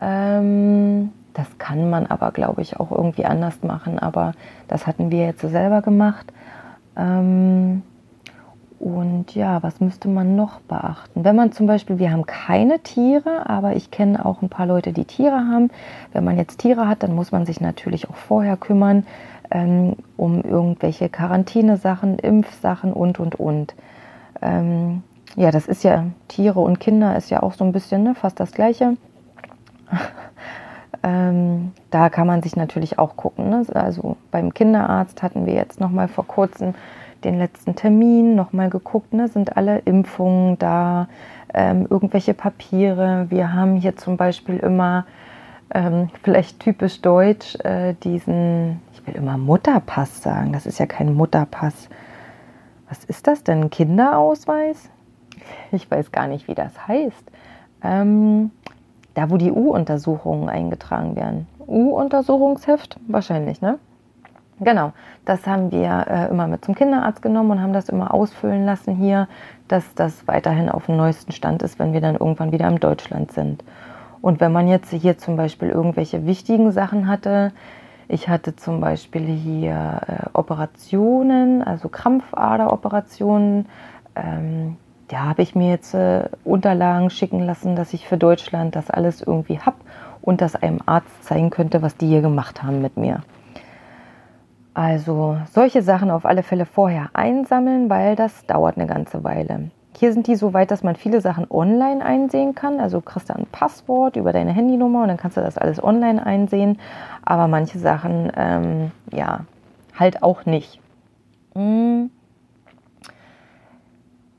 Ähm, 0.00 1.10
das 1.32 1.46
kann 1.58 1.88
man 1.88 2.06
aber, 2.06 2.30
glaube 2.30 2.60
ich, 2.60 2.78
auch 2.78 2.92
irgendwie 2.92 3.24
anders 3.24 3.62
machen. 3.62 3.98
Aber 3.98 4.32
das 4.68 4.86
hatten 4.86 5.10
wir 5.10 5.24
jetzt 5.24 5.40
selber 5.40 5.80
gemacht. 5.80 6.30
Und 8.78 9.34
ja, 9.34 9.62
was 9.62 9.80
müsste 9.80 10.08
man 10.08 10.36
noch 10.36 10.60
beachten? 10.60 11.24
Wenn 11.24 11.34
man 11.34 11.50
zum 11.50 11.66
Beispiel, 11.66 11.98
wir 11.98 12.12
haben 12.12 12.26
keine 12.26 12.80
Tiere, 12.80 13.48
aber 13.48 13.74
ich 13.74 13.90
kenne 13.90 14.24
auch 14.24 14.42
ein 14.42 14.50
paar 14.50 14.66
Leute, 14.66 14.92
die 14.92 15.06
Tiere 15.06 15.48
haben. 15.50 15.70
Wenn 16.12 16.24
man 16.24 16.36
jetzt 16.36 16.58
Tiere 16.58 16.86
hat, 16.86 17.02
dann 17.02 17.14
muss 17.14 17.32
man 17.32 17.46
sich 17.46 17.60
natürlich 17.60 18.10
auch 18.10 18.16
vorher 18.16 18.56
kümmern 18.56 19.06
ähm, 19.50 19.96
um 20.16 20.42
irgendwelche 20.42 21.08
Quarantänesachen, 21.08 22.18
Impfsachen 22.18 22.92
und, 22.92 23.18
und, 23.18 23.36
und. 23.36 23.74
Ähm, 24.42 25.02
ja, 25.36 25.50
das 25.50 25.66
ist 25.66 25.84
ja, 25.84 26.06
Tiere 26.28 26.60
und 26.60 26.80
Kinder 26.80 27.16
ist 27.16 27.30
ja 27.30 27.42
auch 27.42 27.52
so 27.52 27.64
ein 27.64 27.72
bisschen 27.72 28.02
ne, 28.02 28.14
fast 28.14 28.40
das 28.40 28.52
Gleiche. 28.52 28.96
ähm, 31.02 31.72
da 31.90 32.08
kann 32.08 32.26
man 32.26 32.42
sich 32.42 32.56
natürlich 32.56 32.98
auch 32.98 33.16
gucken. 33.16 33.50
Ne? 33.50 33.64
Also 33.74 34.16
beim 34.30 34.52
Kinderarzt 34.54 35.22
hatten 35.22 35.46
wir 35.46 35.54
jetzt 35.54 35.80
noch 35.80 35.90
mal 35.90 36.08
vor 36.08 36.26
kurzem 36.26 36.74
den 37.24 37.38
letzten 37.38 37.74
Termin 37.74 38.34
noch 38.34 38.52
mal 38.52 38.70
geguckt, 38.70 39.12
ne? 39.12 39.28
sind 39.28 39.56
alle 39.56 39.78
Impfungen 39.80 40.58
da, 40.58 41.08
ähm, 41.54 41.86
irgendwelche 41.88 42.34
Papiere. 42.34 43.26
Wir 43.30 43.52
haben 43.52 43.76
hier 43.76 43.96
zum 43.96 44.16
Beispiel 44.16 44.58
immer, 44.58 45.06
ähm, 45.74 46.10
vielleicht 46.22 46.60
typisch 46.60 47.00
deutsch, 47.00 47.56
äh, 47.64 47.94
diesen, 48.04 48.80
ich 48.92 49.06
will 49.06 49.14
immer 49.14 49.38
Mutterpass 49.38 50.22
sagen, 50.22 50.52
das 50.52 50.66
ist 50.66 50.78
ja 50.78 50.86
kein 50.86 51.14
Mutterpass. 51.14 51.88
Was 52.88 53.04
ist 53.04 53.26
das 53.26 53.42
denn? 53.42 53.70
Kinderausweis? 53.70 54.90
Ich 55.72 55.90
weiß 55.90 56.12
gar 56.12 56.28
nicht, 56.28 56.46
wie 56.48 56.54
das 56.54 56.86
heißt. 56.86 57.30
Ähm, 57.82 58.50
da, 59.14 59.30
wo 59.30 59.38
die 59.38 59.50
U-Untersuchungen 59.50 60.48
eingetragen 60.48 61.16
werden. 61.16 61.46
U-Untersuchungsheft? 61.66 62.98
Wahrscheinlich, 63.08 63.60
ne? 63.60 63.78
Genau, 64.58 64.92
das 65.26 65.46
haben 65.46 65.70
wir 65.70 66.06
äh, 66.08 66.30
immer 66.30 66.46
mit 66.46 66.64
zum 66.64 66.74
Kinderarzt 66.74 67.20
genommen 67.20 67.50
und 67.50 67.62
haben 67.62 67.74
das 67.74 67.90
immer 67.90 68.14
ausfüllen 68.14 68.64
lassen 68.64 68.94
hier, 68.94 69.28
dass 69.68 69.94
das 69.94 70.26
weiterhin 70.26 70.70
auf 70.70 70.86
dem 70.86 70.96
neuesten 70.96 71.32
Stand 71.32 71.62
ist, 71.62 71.78
wenn 71.78 71.92
wir 71.92 72.00
dann 72.00 72.16
irgendwann 72.16 72.52
wieder 72.52 72.66
in 72.68 72.78
Deutschland 72.78 73.32
sind. 73.32 73.62
Und 74.22 74.40
wenn 74.40 74.52
man 74.52 74.66
jetzt 74.66 74.90
hier 74.90 75.18
zum 75.18 75.36
Beispiel 75.36 75.68
irgendwelche 75.68 76.24
wichtigen 76.24 76.72
Sachen 76.72 77.06
hatte, 77.06 77.52
ich 78.08 78.28
hatte 78.30 78.56
zum 78.56 78.80
Beispiel 78.80 79.26
hier 79.26 80.00
äh, 80.06 80.28
Operationen, 80.32 81.62
also 81.62 81.90
Krampfaderoperationen, 81.90 83.66
ähm, 84.14 84.76
da 85.08 85.18
habe 85.26 85.42
ich 85.42 85.54
mir 85.54 85.68
jetzt 85.70 85.92
äh, 85.92 86.30
Unterlagen 86.44 87.10
schicken 87.10 87.40
lassen, 87.40 87.76
dass 87.76 87.92
ich 87.92 88.08
für 88.08 88.16
Deutschland 88.16 88.74
das 88.74 88.90
alles 88.90 89.20
irgendwie 89.20 89.58
habe 89.60 89.76
und 90.22 90.40
das 90.40 90.56
einem 90.56 90.80
Arzt 90.86 91.24
zeigen 91.24 91.50
könnte, 91.50 91.82
was 91.82 91.96
die 91.96 92.06
hier 92.06 92.22
gemacht 92.22 92.62
haben 92.62 92.80
mit 92.80 92.96
mir. 92.96 93.22
Also 94.76 95.38
solche 95.52 95.80
Sachen 95.80 96.10
auf 96.10 96.26
alle 96.26 96.42
Fälle 96.42 96.66
vorher 96.66 97.08
einsammeln, 97.14 97.88
weil 97.88 98.14
das 98.14 98.44
dauert 98.44 98.76
eine 98.76 98.86
ganze 98.86 99.24
Weile. 99.24 99.70
Hier 99.96 100.12
sind 100.12 100.26
die 100.26 100.36
so 100.36 100.52
weit, 100.52 100.70
dass 100.70 100.82
man 100.82 100.96
viele 100.96 101.22
Sachen 101.22 101.50
online 101.50 102.04
einsehen 102.04 102.54
kann. 102.54 102.78
Also 102.78 103.00
kriegst 103.00 103.30
du 103.30 103.34
ein 103.34 103.46
Passwort 103.50 104.16
über 104.16 104.34
deine 104.34 104.52
Handynummer 104.52 105.00
und 105.00 105.08
dann 105.08 105.16
kannst 105.16 105.38
du 105.38 105.40
das 105.40 105.56
alles 105.56 105.82
online 105.82 106.26
einsehen. 106.26 106.78
Aber 107.24 107.48
manche 107.48 107.78
Sachen, 107.78 108.30
ähm, 108.36 108.90
ja, 109.10 109.46
halt 109.98 110.22
auch 110.22 110.44
nicht. 110.44 110.78
Hm. 111.54 112.10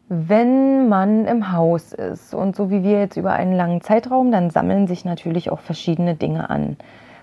Wenn 0.09 0.87
man 0.87 1.25
im 1.25 1.51
Haus 1.51 1.93
ist 1.93 2.35
und 2.35 2.55
so 2.55 2.69
wie 2.69 2.83
wir 2.83 2.99
jetzt 2.99 3.17
über 3.17 3.33
einen 3.33 3.53
langen 3.53 3.81
Zeitraum, 3.81 4.31
dann 4.31 4.51
sammeln 4.51 4.85
sich 4.85 5.03
natürlich 5.03 5.49
auch 5.49 5.61
verschiedene 5.61 6.13
Dinge 6.13 6.51
an. 6.51 6.77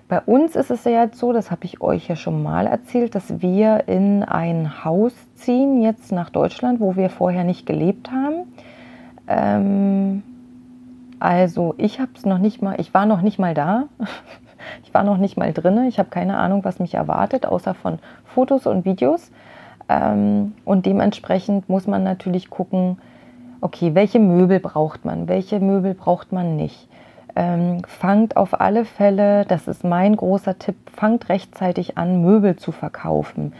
Bei 0.07 0.21
uns 0.21 0.55
ist 0.55 0.69
es 0.69 0.83
ja 0.83 1.03
jetzt 1.03 1.17
so, 1.17 1.33
das 1.33 1.49
habe 1.49 1.65
ich 1.65 1.81
euch 1.81 2.07
ja 2.07 2.15
schon 2.15 2.43
mal 2.43 2.67
erzählt, 2.67 3.15
dass 3.15 3.41
wir 3.41 3.87
in 3.87 4.23
ein 4.23 4.85
Haus 4.85 5.13
ziehen, 5.33 5.81
jetzt 5.81 6.11
nach 6.11 6.29
Deutschland, 6.29 6.79
wo 6.79 6.95
wir 6.95 7.09
vorher 7.09 7.43
nicht 7.43 7.65
gelebt 7.65 8.11
haben. 8.11 8.53
Ähm, 9.27 10.21
also 11.19 11.73
ich 11.77 11.99
habe 11.99 12.11
es 12.15 12.23
noch 12.23 12.37
nicht 12.37 12.61
mal, 12.61 12.79
ich 12.79 12.93
war 12.93 13.07
noch 13.07 13.21
nicht 13.21 13.39
mal 13.39 13.53
da. 13.53 13.85
Ich 14.83 14.95
war 14.95 15.03
noch 15.03 15.17
nicht 15.17 15.37
mal 15.37 15.53
drin. 15.53 15.85
Ich 15.87 15.99
habe 15.99 16.09
keine 16.09 16.37
Ahnung, 16.37 16.63
was 16.63 16.79
mich 16.79 16.95
erwartet, 16.95 17.45
außer 17.45 17.75
von 17.75 17.99
Fotos 18.23 18.65
und 18.65 18.83
Videos. 18.83 19.29
Ähm, 19.87 20.53
und 20.65 20.87
dementsprechend 20.87 21.69
muss 21.69 21.85
man 21.85 22.03
natürlich 22.03 22.49
gucken, 22.49 22.97
okay, 23.61 23.93
welche 23.93 24.19
Möbel 24.19 24.59
braucht 24.59 25.05
man, 25.05 25.27
welche 25.27 25.59
Möbel 25.59 25.93
braucht 25.93 26.31
man 26.31 26.55
nicht 26.55 26.87
ähm, 27.35 27.81
fangt 27.85 28.37
auf 28.37 28.59
alle 28.59 28.85
Fälle, 28.85 29.45
das 29.45 29.67
ist 29.67 29.83
mein 29.83 30.15
großer 30.15 30.57
Tipp, 30.57 30.75
fangt 30.95 31.29
rechtzeitig 31.29 31.97
an, 31.97 32.21
Möbel 32.21 32.55
zu 32.55 32.71
verkaufen. 32.71 33.53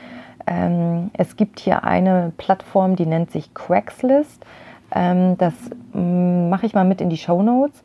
Ähm, 0.47 1.11
es 1.13 1.35
gibt 1.35 1.59
hier 1.59 1.83
eine 1.83 2.31
Plattform, 2.37 2.95
die 2.95 3.05
nennt 3.05 3.31
sich 3.31 3.53
Craigslist. 3.53 4.45
Ähm, 4.93 5.37
das 5.37 5.53
mm, 5.93 6.49
mache 6.49 6.65
ich 6.65 6.73
mal 6.73 6.85
mit 6.85 7.01
in 7.01 7.09
die 7.09 7.17
Show 7.17 7.41
Notes. 7.41 7.83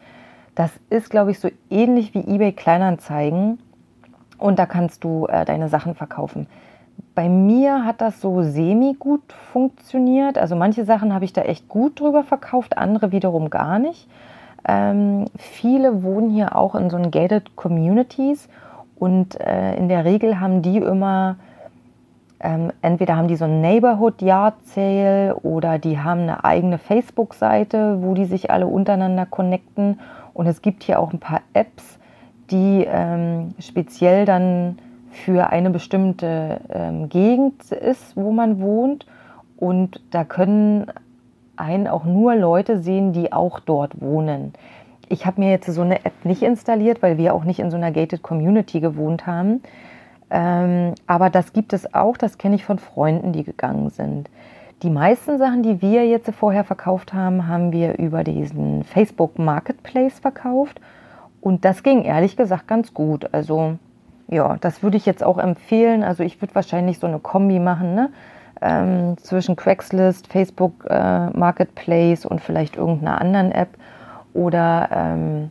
Das 0.54 0.70
ist, 0.90 1.11
glaube 1.11 1.30
ich, 1.30 1.40
so 1.40 1.49
ähnlich 1.70 2.14
wie 2.14 2.20
eBay 2.20 2.52
Kleinanzeigen. 2.52 3.59
Und 4.38 4.59
da 4.59 4.66
kannst 4.66 5.04
du 5.04 5.26
äh, 5.26 5.44
deine 5.44 5.68
Sachen 5.68 5.94
verkaufen. 5.94 6.47
Bei 7.14 7.28
mir 7.28 7.85
hat 7.85 8.00
das 8.00 8.20
so 8.20 8.42
semi 8.42 8.94
gut 8.99 9.32
funktioniert. 9.52 10.38
Also 10.38 10.54
manche 10.54 10.85
Sachen 10.85 11.12
habe 11.12 11.25
ich 11.25 11.32
da 11.32 11.42
echt 11.42 11.68
gut 11.68 11.99
drüber 12.00 12.25
verkauft, 12.25 12.78
andere 12.78 13.11
wiederum 13.11 13.50
gar 13.50 13.78
nicht. 13.78 14.06
Ähm, 14.67 15.26
viele 15.37 16.02
wohnen 16.02 16.31
hier 16.31 16.57
auch 16.57 16.75
in 16.75 16.90
so 16.90 16.99
gated 17.11 17.57
Communities 17.57 18.49
und 19.00 19.40
äh, 19.40 19.75
in 19.76 19.88
der 19.88 20.05
Regel 20.05 20.40
haben 20.40 20.61
die 20.61 20.76
immer, 20.76 21.37
ähm, 22.38 22.71
entweder 22.83 23.17
haben 23.17 23.29
die 23.29 23.37
so 23.37 23.47
ein 23.47 23.62
Neighborhood 23.62 24.21
Yard 24.21 24.55
Sale 24.67 25.35
oder 25.37 25.79
die 25.79 25.99
haben 25.99 26.21
eine 26.21 26.45
eigene 26.45 26.76
Facebook-Seite, 26.76 28.02
wo 28.02 28.12
die 28.12 28.26
sich 28.26 28.50
alle 28.50 28.67
untereinander 28.67 29.25
connecten. 29.25 30.00
Und 30.35 30.47
es 30.47 30.61
gibt 30.61 30.83
hier 30.83 31.00
auch 31.00 31.12
ein 31.12 31.19
paar 31.19 31.40
Apps, 31.55 31.99
die 32.50 32.87
ähm, 32.87 33.55
speziell 33.59 34.26
dann 34.26 34.79
für 35.11 35.50
eine 35.50 35.71
bestimmte 35.71 36.61
ähm, 36.69 37.09
Gegend 37.09 37.73
ist, 37.73 38.17
wo 38.17 38.33
man 38.33 38.61
wohnt. 38.61 39.07
Und 39.57 40.02
da 40.11 40.25
können 40.25 40.87
einen 41.61 41.87
auch 41.87 42.05
nur 42.05 42.35
Leute 42.35 42.81
sehen, 42.81 43.12
die 43.12 43.33
auch 43.33 43.61
dort 43.61 44.00
wohnen. 44.00 44.52
Ich 45.09 45.26
habe 45.26 45.40
mir 45.40 45.50
jetzt 45.50 45.67
so 45.73 45.83
eine 45.83 46.05
App 46.05 46.25
nicht 46.25 46.43
installiert, 46.43 47.02
weil 47.02 47.19
wir 47.19 47.35
auch 47.35 47.45
nicht 47.45 47.61
in 47.61 47.71
so 47.71 47.76
einer 47.76 47.90
gated 47.90 48.23
Community 48.23 48.81
gewohnt 48.81 49.26
haben. 49.26 49.62
Ähm, 50.31 50.95
aber 51.07 51.31
das 51.31 51.52
gibt 51.52 51.73
es 51.73 51.95
auch, 51.95 52.17
das 52.17 52.38
kenne 52.38 52.55
ich 52.55 52.64
von 52.64 52.79
Freunden, 52.79 53.33
die 53.33 53.43
gegangen 53.43 53.90
sind. 53.90 54.31
Die 54.83 54.90
meisten 54.90 55.37
Sachen, 55.37 55.62
die 55.62 55.83
wir 55.83 56.07
jetzt 56.07 56.31
vorher 56.31 56.64
verkauft 56.64 57.12
haben, 57.12 57.49
haben 57.49 57.73
wir 57.73 57.99
über 57.99 58.25
diesen 58.25 58.85
Facebook 58.85 59.38
Marketplace 59.38 60.21
verkauft. 60.21 60.81
Und 61.40 61.64
das 61.64 61.83
ging 61.83 62.02
ehrlich 62.02 62.37
gesagt 62.37 62.67
ganz 62.67 62.95
gut. 62.95 63.35
Also 63.35 63.76
ja, 64.29 64.57
das 64.61 64.83
würde 64.83 64.97
ich 64.97 65.05
jetzt 65.05 65.25
auch 65.25 65.38
empfehlen. 65.38 66.02
Also 66.02 66.23
ich 66.23 66.40
würde 66.40 66.55
wahrscheinlich 66.55 66.99
so 66.99 67.07
eine 67.07 67.19
Kombi 67.19 67.59
machen. 67.59 67.95
Ne? 67.95 68.11
Ähm, 68.61 69.17
zwischen 69.19 69.57
Craigslist, 69.57 70.26
Facebook 70.26 70.87
äh, 70.88 71.31
Marketplace 71.31 72.26
und 72.26 72.40
vielleicht 72.40 72.76
irgendeiner 72.76 73.21
anderen 73.21 73.52
App 73.52 73.71
oder 74.35 74.88
ähm, 74.93 75.50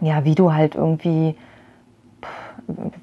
ja, 0.00 0.24
wie 0.24 0.34
du 0.34 0.52
halt 0.52 0.74
irgendwie, 0.74 1.36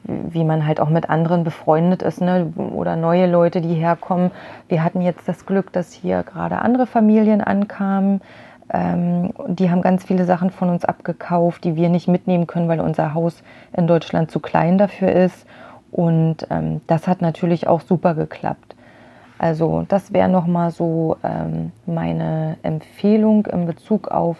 wie 0.04 0.44
man 0.44 0.66
halt 0.66 0.80
auch 0.80 0.90
mit 0.90 1.10
anderen 1.10 1.44
befreundet 1.44 2.02
ist 2.02 2.22
ne? 2.22 2.52
oder 2.56 2.96
neue 2.96 3.28
Leute, 3.28 3.62
die 3.62 3.76
herkommen. 3.76 4.32
Wir 4.68 4.84
hatten 4.84 5.02
jetzt 5.02 5.28
das 5.28 5.46
Glück, 5.46 5.72
dass 5.72 5.94
hier 5.94 6.24
gerade 6.24 6.60
andere 6.60 6.88
Familien 6.88 7.42
ankamen. 7.42 8.22
Ähm, 8.74 9.34
die 9.48 9.70
haben 9.70 9.82
ganz 9.82 10.04
viele 10.04 10.26
Sachen 10.26 10.50
von 10.50 10.70
uns 10.70 10.84
abgekauft, 10.84 11.64
die 11.64 11.76
wir 11.76 11.90
nicht 11.90 12.08
mitnehmen 12.08 12.48
können, 12.48 12.68
weil 12.68 12.80
unser 12.80 13.14
Haus 13.14 13.44
in 13.74 13.88
Deutschland 13.88 14.32
zu 14.32 14.40
klein 14.40 14.78
dafür 14.78 15.12
ist. 15.12 15.46
Und 15.92 16.48
ähm, 16.50 16.82
das 16.88 17.08
hat 17.08 17.22
natürlich 17.22 17.68
auch 17.68 17.82
super 17.82 18.14
geklappt. 18.14 18.76
Also 19.38 19.86
das 19.88 20.14
wäre 20.14 20.30
nochmal 20.30 20.72
so 20.72 21.18
ähm, 21.24 21.72
meine 21.86 22.58
Empfehlung 22.64 23.46
in 23.46 23.66
Bezug 23.66 24.08
auf 24.08 24.38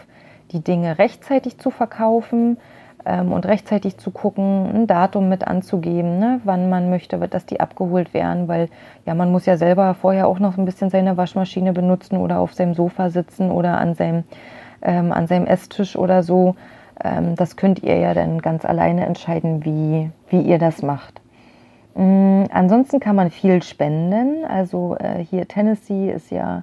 die 0.50 0.60
Dinge 0.60 0.98
rechtzeitig 0.98 1.58
zu 1.58 1.70
verkaufen 1.70 2.56
ähm, 3.04 3.32
und 3.32 3.46
rechtzeitig 3.46 3.98
zu 3.98 4.10
gucken, 4.10 4.70
ein 4.74 4.86
Datum 4.86 5.28
mit 5.28 5.46
anzugeben, 5.46 6.18
ne, 6.18 6.40
wann 6.44 6.68
man 6.68 6.90
möchte, 6.90 7.18
dass 7.18 7.46
die 7.46 7.60
abgeholt 7.60 8.12
werden, 8.12 8.48
weil 8.48 8.68
ja, 9.06 9.14
man 9.14 9.30
muss 9.30 9.46
ja 9.46 9.56
selber 9.56 9.94
vorher 9.94 10.26
auch 10.26 10.38
noch 10.38 10.58
ein 10.58 10.64
bisschen 10.64 10.90
seine 10.90 11.16
Waschmaschine 11.16 11.72
benutzen 11.72 12.16
oder 12.16 12.40
auf 12.40 12.54
seinem 12.54 12.74
Sofa 12.74 13.10
sitzen 13.10 13.50
oder 13.50 13.78
an 13.78 13.94
seinem, 13.94 14.24
ähm, 14.82 15.12
an 15.12 15.26
seinem 15.26 15.46
Esstisch 15.46 15.96
oder 15.96 16.22
so. 16.22 16.56
Ähm, 17.04 17.36
das 17.36 17.56
könnt 17.56 17.82
ihr 17.82 17.96
ja 17.96 18.14
dann 18.14 18.42
ganz 18.42 18.64
alleine 18.64 19.06
entscheiden, 19.06 19.64
wie, 19.64 20.10
wie 20.28 20.42
ihr 20.42 20.58
das 20.58 20.82
macht. 20.82 21.20
Mm, 21.98 22.44
ansonsten 22.52 23.00
kann 23.00 23.16
man 23.16 23.32
viel 23.32 23.60
spenden. 23.60 24.44
Also 24.44 24.96
äh, 25.00 25.18
hier 25.18 25.48
Tennessee 25.48 26.12
ist 26.12 26.30
ja 26.30 26.62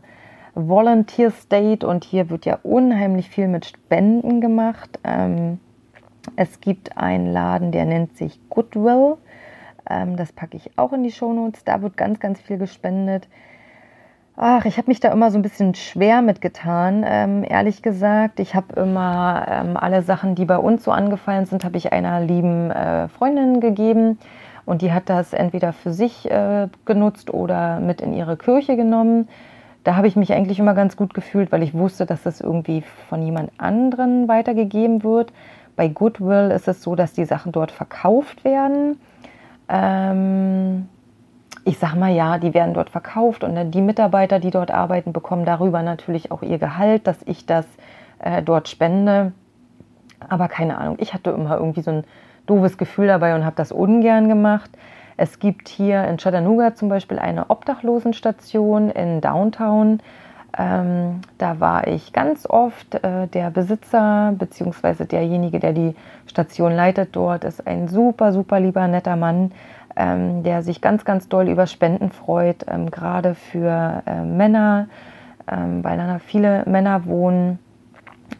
Volunteer 0.53 1.29
State 1.29 1.85
und 1.85 2.05
hier 2.05 2.29
wird 2.29 2.45
ja 2.45 2.59
unheimlich 2.63 3.29
viel 3.29 3.49
mit 3.49 3.65
Spenden 3.65 4.39
gemacht. 4.39 4.97
Ähm, 5.03 5.59
es 6.37 6.61
gibt 6.61 6.97
einen 6.97 7.33
Laden, 7.33 7.73
der 7.73 7.83
nennt 7.83 8.15
sich 8.15 8.39
Goodwill. 8.49 9.17
Ähm, 9.89 10.15
das 10.15 10.31
packe 10.31 10.55
ich 10.55 10.71
auch 10.77 10.93
in 10.93 11.03
die 11.03 11.11
Shownotes. 11.11 11.65
Da 11.65 11.81
wird 11.81 11.97
ganz, 11.97 12.21
ganz 12.21 12.39
viel 12.39 12.57
gespendet. 12.57 13.27
Ach, 14.37 14.63
ich 14.63 14.77
habe 14.77 14.87
mich 14.87 15.01
da 15.01 15.11
immer 15.11 15.31
so 15.31 15.37
ein 15.37 15.41
bisschen 15.41 15.75
schwer 15.75 16.21
mitgetan, 16.21 17.03
ähm, 17.05 17.45
ehrlich 17.45 17.81
gesagt. 17.81 18.39
Ich 18.39 18.55
habe 18.55 18.79
immer 18.79 19.45
ähm, 19.49 19.75
alle 19.75 20.01
Sachen, 20.01 20.35
die 20.35 20.45
bei 20.45 20.57
uns 20.57 20.85
so 20.85 20.91
angefallen 20.91 21.45
sind, 21.45 21.65
habe 21.65 21.77
ich 21.77 21.91
einer 21.91 22.21
lieben 22.21 22.71
äh, 22.71 23.09
Freundin 23.09 23.59
gegeben 23.59 24.17
und 24.65 24.81
die 24.81 24.91
hat 24.91 25.09
das 25.09 25.33
entweder 25.33 25.73
für 25.73 25.93
sich 25.93 26.29
äh, 26.29 26.67
genutzt 26.85 27.33
oder 27.33 27.79
mit 27.79 28.01
in 28.01 28.13
ihre 28.13 28.37
Kirche 28.37 28.75
genommen. 28.75 29.27
Da 29.83 29.95
habe 29.95 30.07
ich 30.07 30.15
mich 30.15 30.33
eigentlich 30.33 30.59
immer 30.59 30.73
ganz 30.73 30.97
gut 30.97 31.13
gefühlt, 31.13 31.51
weil 31.51 31.61
ich 31.61 31.75
wusste, 31.75 32.05
dass 32.05 32.23
das 32.23 32.41
irgendwie 32.41 32.83
von 33.07 33.21
jemand 33.21 33.51
anderen 33.57 34.27
weitergegeben 34.27 35.03
wird. 35.03 35.31
Bei 35.75 35.87
Goodwill 35.87 36.51
ist 36.51 36.67
es 36.67 36.81
so, 36.81 36.95
dass 36.95 37.13
die 37.13 37.25
Sachen 37.25 37.51
dort 37.51 37.71
verkauft 37.71 38.43
werden. 38.43 38.99
Ähm, 39.69 40.89
ich 41.65 41.77
sage 41.77 41.97
mal 41.97 42.13
ja, 42.13 42.37
die 42.37 42.53
werden 42.53 42.73
dort 42.73 42.89
verkauft 42.89 43.43
und 43.43 43.71
die 43.71 43.81
Mitarbeiter, 43.81 44.39
die 44.39 44.51
dort 44.51 44.71
arbeiten, 44.71 45.13
bekommen 45.13 45.45
darüber 45.45 45.81
natürlich 45.83 46.31
auch 46.31 46.41
ihr 46.41 46.57
Gehalt, 46.57 47.05
dass 47.05 47.21
ich 47.25 47.45
das 47.45 47.65
äh, 48.19 48.41
dort 48.41 48.69
spende. 48.69 49.33
Aber 50.27 50.47
keine 50.47 50.77
Ahnung, 50.77 50.97
ich 50.99 51.13
hatte 51.13 51.31
immer 51.31 51.57
irgendwie 51.57 51.81
so 51.81 51.91
ein 51.91 52.03
doofes 52.45 52.77
Gefühl 52.77 53.07
dabei 53.07 53.35
und 53.35 53.45
habe 53.45 53.55
das 53.55 53.71
ungern 53.71 54.27
gemacht. 54.29 54.69
Es 55.17 55.39
gibt 55.39 55.69
hier 55.69 56.05
in 56.05 56.17
Chattanooga 56.17 56.75
zum 56.75 56.89
Beispiel 56.89 57.19
eine 57.19 57.49
Obdachlosenstation 57.49 58.89
in 58.89 59.21
Downtown. 59.21 60.01
Ähm, 60.57 61.21
da 61.37 61.59
war 61.59 61.87
ich 61.87 62.13
ganz 62.13 62.45
oft. 62.49 62.95
Äh, 62.95 63.27
der 63.27 63.49
Besitzer 63.49 64.33
bzw. 64.37 65.05
derjenige, 65.05 65.59
der 65.59 65.73
die 65.73 65.95
Station 66.27 66.73
leitet 66.73 67.15
dort, 67.15 67.43
ist 67.43 67.65
ein 67.65 67.87
super, 67.87 68.31
super 68.31 68.59
lieber, 68.59 68.87
netter 68.87 69.15
Mann, 69.15 69.51
ähm, 69.95 70.43
der 70.43 70.63
sich 70.63 70.81
ganz, 70.81 71.05
ganz 71.05 71.27
doll 71.27 71.49
über 71.49 71.67
Spenden 71.67 72.11
freut, 72.11 72.65
ähm, 72.67 72.91
gerade 72.91 73.35
für 73.35 74.03
äh, 74.05 74.21
Männer, 74.21 74.87
ähm, 75.49 75.83
weil 75.83 75.97
da 75.97 76.19
viele 76.19 76.63
Männer 76.65 77.05
wohnen. 77.05 77.59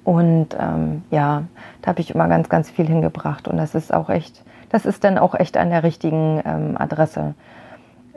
Und 0.05 0.50
ähm, 0.57 1.03
ja, 1.09 1.43
da 1.81 1.89
habe 1.89 2.00
ich 2.00 2.13
immer 2.13 2.27
ganz, 2.27 2.47
ganz 2.47 2.69
viel 2.69 2.88
hingebracht. 2.88 3.47
Und 3.47 3.57
das 3.57 3.74
ist 3.74 3.93
auch 3.93 4.09
echt, 4.09 4.43
das 4.69 4.85
ist 4.85 5.03
dann 5.03 5.17
auch 5.17 5.33
echt 5.33 5.57
an 5.57 5.71
der 5.71 5.83
richtigen 5.83 6.41
ähm, 6.45 6.77
Adresse. 6.77 7.33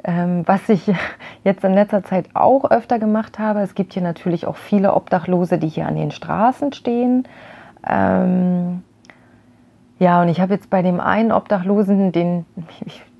Ähm, 0.04 0.42
was 0.46 0.68
ich 0.68 0.82
jetzt 1.44 1.64
in 1.64 1.72
letzter 1.72 2.04
Zeit 2.04 2.26
auch 2.34 2.70
öfter 2.70 2.98
gemacht 2.98 3.38
habe, 3.38 3.60
es 3.60 3.74
gibt 3.74 3.94
hier 3.94 4.02
natürlich 4.02 4.46
auch 4.46 4.56
viele 4.56 4.94
Obdachlose, 4.94 5.58
die 5.58 5.68
hier 5.68 5.86
an 5.86 5.96
den 5.96 6.10
Straßen 6.10 6.74
stehen. 6.74 7.26
Ähm, 7.88 8.82
ja, 9.98 10.20
und 10.20 10.28
ich 10.28 10.42
habe 10.42 10.52
jetzt 10.52 10.68
bei 10.68 10.82
dem 10.82 11.00
einen 11.00 11.32
Obdachlosen, 11.32 12.12
den, 12.12 12.44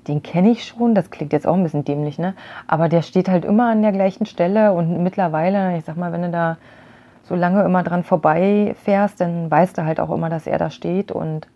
den 0.07 0.21
kenne 0.21 0.51
ich 0.51 0.63
schon, 0.63 0.93
das 0.93 1.09
klingt 1.09 1.33
jetzt 1.33 1.47
auch 1.47 1.55
ein 1.55 1.63
bisschen 1.63 1.85
dämlich, 1.85 2.19
ne? 2.19 2.35
Aber 2.67 2.87
der 2.87 3.01
steht 3.01 3.29
halt 3.29 3.45
immer 3.45 3.71
an 3.71 3.81
der 3.81 3.91
gleichen 3.93 4.27
Stelle 4.27 4.73
und 4.73 5.01
mittlerweile, 5.01 5.75
ich 5.75 5.85
sag 5.85 5.97
mal, 5.97 6.11
wenn 6.13 6.21
du 6.21 6.29
da 6.29 6.57
so 7.29 7.35
lange 7.35 7.63
immer 7.63 7.83
dran 7.83 8.03
vorbeifährst, 8.03 9.21
dann 9.21 9.49
weißt 9.49 9.77
du 9.77 9.85
halt 9.85 9.99
auch 9.99 10.09
immer, 10.09 10.29
dass 10.29 10.47
er 10.47 10.57
da 10.57 10.69
steht. 10.69 11.11
Und 11.11 11.47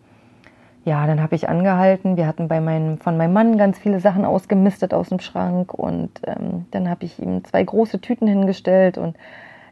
ja, 0.84 1.06
dann 1.06 1.20
habe 1.20 1.34
ich 1.34 1.48
angehalten. 1.48 2.16
Wir 2.16 2.26
hatten 2.26 2.48
bei 2.48 2.60
meinem, 2.60 2.98
von 2.98 3.16
meinem 3.16 3.32
Mann 3.32 3.58
ganz 3.58 3.78
viele 3.78 4.00
Sachen 4.00 4.24
ausgemistet 4.24 4.94
aus 4.94 5.08
dem 5.08 5.18
Schrank. 5.18 5.74
Und 5.74 6.10
ähm, 6.26 6.66
dann 6.70 6.88
habe 6.88 7.04
ich 7.04 7.20
ihm 7.20 7.44
zwei 7.44 7.62
große 7.62 8.00
Tüten 8.00 8.28
hingestellt. 8.28 8.96
Und 8.96 9.16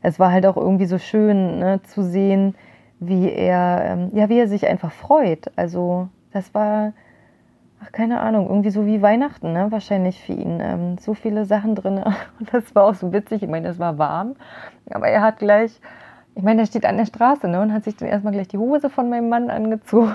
es 0.02 0.18
war 0.18 0.32
halt 0.32 0.44
auch 0.44 0.56
irgendwie 0.56 0.86
so 0.86 0.98
schön 0.98 1.60
ne, 1.60 1.80
zu 1.84 2.02
sehen, 2.02 2.56
wie 2.98 3.30
er, 3.30 3.84
ähm, 3.84 4.10
ja, 4.12 4.28
wie 4.28 4.38
er 4.38 4.48
sich 4.48 4.66
einfach 4.66 4.92
freut. 4.92 5.50
Also 5.56 6.08
das 6.32 6.52
war 6.54 6.92
ach, 7.82 7.92
keine 7.92 8.20
Ahnung, 8.20 8.48
irgendwie 8.48 8.70
so 8.70 8.86
wie 8.86 9.02
Weihnachten, 9.02 9.52
ne? 9.52 9.66
Wahrscheinlich 9.70 10.20
für 10.20 10.32
ihn. 10.32 10.60
Ähm, 10.60 10.98
so 10.98 11.14
viele 11.14 11.44
Sachen 11.44 11.74
drin. 11.74 11.98
Und 12.38 12.52
das 12.52 12.74
war 12.74 12.84
auch 12.84 12.94
so 12.94 13.12
witzig. 13.12 13.42
Ich 13.42 13.48
meine, 13.48 13.68
es 13.68 13.78
war 13.78 13.98
warm, 13.98 14.34
aber 14.90 15.08
er 15.08 15.22
hat 15.22 15.38
gleich, 15.38 15.80
ich 16.34 16.42
meine, 16.42 16.62
er 16.62 16.66
steht 16.66 16.86
an 16.86 16.96
der 16.96 17.06
Straße, 17.06 17.48
ne? 17.48 17.60
Und 17.60 17.72
hat 17.72 17.84
sich 17.84 17.96
dann 17.96 18.08
erstmal 18.08 18.32
gleich 18.32 18.48
die 18.48 18.58
Hose 18.58 18.90
von 18.90 19.08
meinem 19.08 19.28
Mann 19.28 19.50
angezogen 19.50 20.14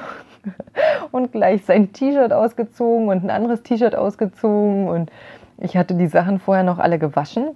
und 1.12 1.32
gleich 1.32 1.66
sein 1.66 1.94
T-Shirt 1.94 2.34
ausgezogen 2.34 3.10
und 3.10 3.24
ein 3.24 3.30
anderes 3.30 3.64
T-Shirt 3.64 3.96
ausgezogen. 3.96 4.88
Und 4.88 5.12
ich 5.58 5.76
hatte 5.78 5.96
die 5.96 6.08
Sachen 6.08 6.40
vorher 6.40 6.64
noch 6.64 6.80
alle 6.80 7.00
gewaschen. 7.00 7.50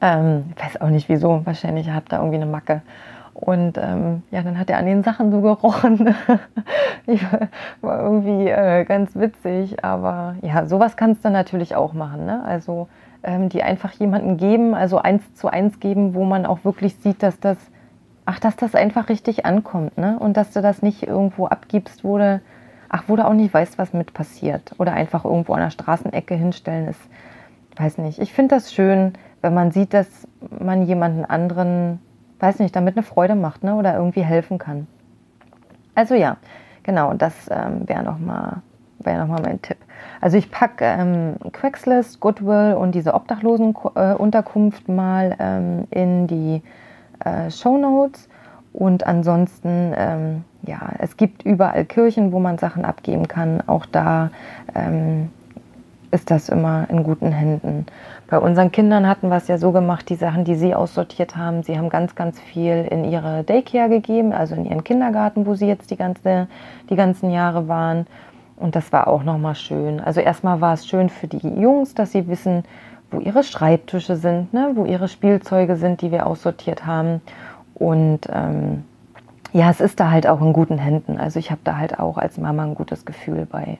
Ähm, 0.00 0.52
ich 0.56 0.64
weiß 0.64 0.80
auch 0.80 0.90
nicht 0.90 1.08
wieso. 1.08 1.44
Wahrscheinlich 1.44 1.90
hat 1.90 2.04
da 2.08 2.18
irgendwie 2.18 2.36
eine 2.36 2.46
Macke. 2.46 2.82
Und 3.34 3.78
ähm, 3.78 4.22
ja, 4.30 4.42
dann 4.42 4.58
hat 4.58 4.70
er 4.70 4.78
an 4.78 4.86
den 4.86 5.02
Sachen 5.02 5.30
so 5.30 5.40
gerochen. 5.40 6.14
war 7.80 8.02
irgendwie 8.02 8.48
äh, 8.48 8.84
ganz 8.84 9.14
witzig. 9.14 9.84
Aber 9.84 10.36
ja, 10.42 10.66
sowas 10.66 10.96
kannst 10.96 11.24
du 11.24 11.30
natürlich 11.30 11.76
auch 11.76 11.92
machen. 11.92 12.26
Ne? 12.26 12.44
Also 12.44 12.88
ähm, 13.22 13.48
die 13.48 13.62
einfach 13.62 13.92
jemanden 13.92 14.36
geben, 14.36 14.74
also 14.74 14.98
eins 14.98 15.34
zu 15.34 15.48
eins 15.48 15.80
geben, 15.80 16.14
wo 16.14 16.24
man 16.24 16.46
auch 16.46 16.64
wirklich 16.64 16.96
sieht, 16.96 17.22
dass 17.22 17.38
das, 17.40 17.56
ach, 18.24 18.40
dass 18.40 18.56
das 18.56 18.74
einfach 18.74 19.08
richtig 19.08 19.46
ankommt. 19.46 19.96
Ne? 19.96 20.18
Und 20.18 20.36
dass 20.36 20.52
du 20.52 20.60
das 20.60 20.82
nicht 20.82 21.06
irgendwo 21.06 21.46
abgibst, 21.46 22.04
wo 22.04 22.18
du, 22.18 22.40
ach, 22.88 23.04
wo 23.06 23.16
du 23.16 23.26
auch 23.26 23.34
nicht 23.34 23.54
weißt, 23.54 23.78
was 23.78 23.92
mit 23.92 24.12
passiert. 24.12 24.74
Oder 24.78 24.92
einfach 24.92 25.24
irgendwo 25.24 25.54
an 25.54 25.60
der 25.60 25.70
Straßenecke 25.70 26.34
hinstellen 26.34 26.88
ist, 26.88 27.00
weiß 27.76 27.98
nicht. 27.98 28.18
Ich 28.18 28.32
finde 28.32 28.56
das 28.56 28.72
schön, 28.72 29.12
wenn 29.40 29.54
man 29.54 29.70
sieht, 29.70 29.94
dass 29.94 30.28
man 30.58 30.82
jemanden 30.82 31.24
anderen 31.24 32.00
weiß 32.40 32.58
nicht, 32.58 32.74
damit 32.74 32.96
eine 32.96 33.02
Freude 33.02 33.34
macht 33.34 33.64
ne? 33.64 33.74
oder 33.74 33.94
irgendwie 33.94 34.22
helfen 34.22 34.58
kann. 34.58 34.86
Also 35.94 36.14
ja, 36.14 36.36
genau, 36.82 37.14
das 37.14 37.34
ähm, 37.50 37.88
wäre 37.88 38.02
nochmal 38.02 38.62
wär 39.00 39.24
noch 39.24 39.40
mein 39.40 39.60
Tipp. 39.62 39.78
Also 40.20 40.36
ich 40.36 40.50
packe 40.50 40.84
ähm, 40.84 41.36
Craigslist, 41.52 42.20
Goodwill 42.20 42.74
und 42.78 42.94
diese 42.94 43.14
Obdachlosenunterkunft 43.14 44.88
äh, 44.88 44.92
mal 44.92 45.36
ähm, 45.38 45.86
in 45.90 46.26
die 46.26 46.62
äh, 47.24 47.50
Show 47.50 47.78
Notes. 47.78 48.28
Und 48.72 49.06
ansonsten, 49.06 49.92
ähm, 49.96 50.44
ja, 50.62 50.90
es 50.98 51.16
gibt 51.16 51.42
überall 51.44 51.84
Kirchen, 51.84 52.32
wo 52.32 52.38
man 52.38 52.58
Sachen 52.58 52.84
abgeben 52.84 53.26
kann. 53.26 53.62
Auch 53.66 53.84
da 53.86 54.30
ähm, 54.74 55.30
ist 56.12 56.30
das 56.30 56.48
immer 56.48 56.86
in 56.88 57.02
guten 57.02 57.32
Händen. 57.32 57.86
Bei 58.30 58.38
unseren 58.38 58.70
Kindern 58.70 59.08
hatten 59.08 59.28
wir 59.28 59.36
es 59.36 59.48
ja 59.48 59.58
so 59.58 59.72
gemacht, 59.72 60.08
die 60.08 60.14
Sachen, 60.14 60.44
die 60.44 60.54
sie 60.54 60.72
aussortiert 60.72 61.36
haben, 61.36 61.64
sie 61.64 61.76
haben 61.76 61.88
ganz, 61.88 62.14
ganz 62.14 62.38
viel 62.38 62.86
in 62.88 63.02
ihre 63.02 63.42
Daycare 63.42 63.88
gegeben, 63.88 64.32
also 64.32 64.54
in 64.54 64.66
ihren 64.66 64.84
Kindergarten, 64.84 65.46
wo 65.46 65.56
sie 65.56 65.66
jetzt 65.66 65.90
die, 65.90 65.96
ganze, 65.96 66.46
die 66.88 66.94
ganzen 66.94 67.32
Jahre 67.32 67.66
waren. 67.66 68.06
Und 68.54 68.76
das 68.76 68.92
war 68.92 69.08
auch 69.08 69.24
nochmal 69.24 69.56
schön. 69.56 69.98
Also 69.98 70.20
erstmal 70.20 70.60
war 70.60 70.74
es 70.74 70.86
schön 70.86 71.08
für 71.08 71.26
die 71.26 71.38
Jungs, 71.60 71.94
dass 71.94 72.12
sie 72.12 72.28
wissen, 72.28 72.62
wo 73.10 73.18
ihre 73.18 73.42
Schreibtische 73.42 74.14
sind, 74.14 74.54
ne? 74.54 74.70
wo 74.74 74.84
ihre 74.84 75.08
Spielzeuge 75.08 75.74
sind, 75.74 76.00
die 76.00 76.12
wir 76.12 76.28
aussortiert 76.28 76.86
haben. 76.86 77.22
Und 77.74 78.28
ähm, 78.32 78.84
ja, 79.52 79.70
es 79.70 79.80
ist 79.80 79.98
da 79.98 80.12
halt 80.12 80.28
auch 80.28 80.40
in 80.40 80.52
guten 80.52 80.78
Händen. 80.78 81.18
Also 81.18 81.40
ich 81.40 81.50
habe 81.50 81.62
da 81.64 81.78
halt 81.78 81.98
auch 81.98 82.16
als 82.16 82.38
Mama 82.38 82.62
ein 82.62 82.76
gutes 82.76 83.04
Gefühl 83.04 83.48
bei. 83.50 83.78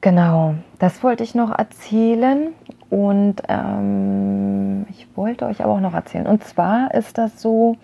Genau, 0.00 0.54
das 0.78 1.02
wollte 1.02 1.24
ich 1.24 1.34
noch 1.34 1.50
erzählen 1.50 2.54
und 2.90 3.36
ähm, 3.48 4.86
ich 4.90 5.08
wollte 5.16 5.46
euch 5.46 5.62
aber 5.62 5.72
auch 5.72 5.80
noch 5.80 5.94
erzählen. 5.94 6.26
Und 6.26 6.44
zwar 6.44 6.94
ist 6.94 7.18
das 7.18 7.40
so, 7.40 7.76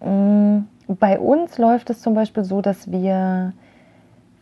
mh, 0.00 0.10
mm, 0.10 0.68
bei 0.88 1.18
uns 1.18 1.58
läuft 1.58 1.90
es 1.90 2.02
zum 2.02 2.14
Beispiel 2.14 2.44
so, 2.44 2.60
dass 2.60 2.90
wir, 2.90 3.52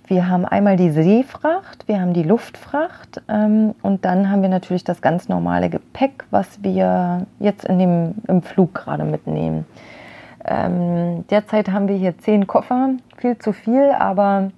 wir 0.06 0.28
haben 0.28 0.44
einmal 0.44 0.76
die 0.76 0.90
Seefracht, 0.90 1.86
wir 1.86 2.00
haben 2.00 2.14
die 2.14 2.22
Luftfracht 2.22 3.22
ähm, 3.28 3.74
und 3.82 4.04
dann 4.04 4.30
haben 4.30 4.42
wir 4.42 4.48
natürlich 4.48 4.84
das 4.84 5.02
ganz 5.02 5.28
normale 5.28 5.68
Gepäck, 5.68 6.24
was 6.30 6.62
wir 6.62 7.26
jetzt 7.38 7.64
in 7.64 7.78
dem, 7.78 8.14
im 8.26 8.42
Flug 8.42 8.74
gerade 8.74 9.04
mitnehmen. 9.04 9.66
Ähm, 10.44 11.24
derzeit 11.28 11.70
haben 11.70 11.88
wir 11.88 11.96
hier 11.96 12.18
zehn 12.18 12.46
Koffer, 12.46 12.90
viel 13.18 13.38
zu 13.38 13.52
viel, 13.52 13.90
aber 13.90 14.50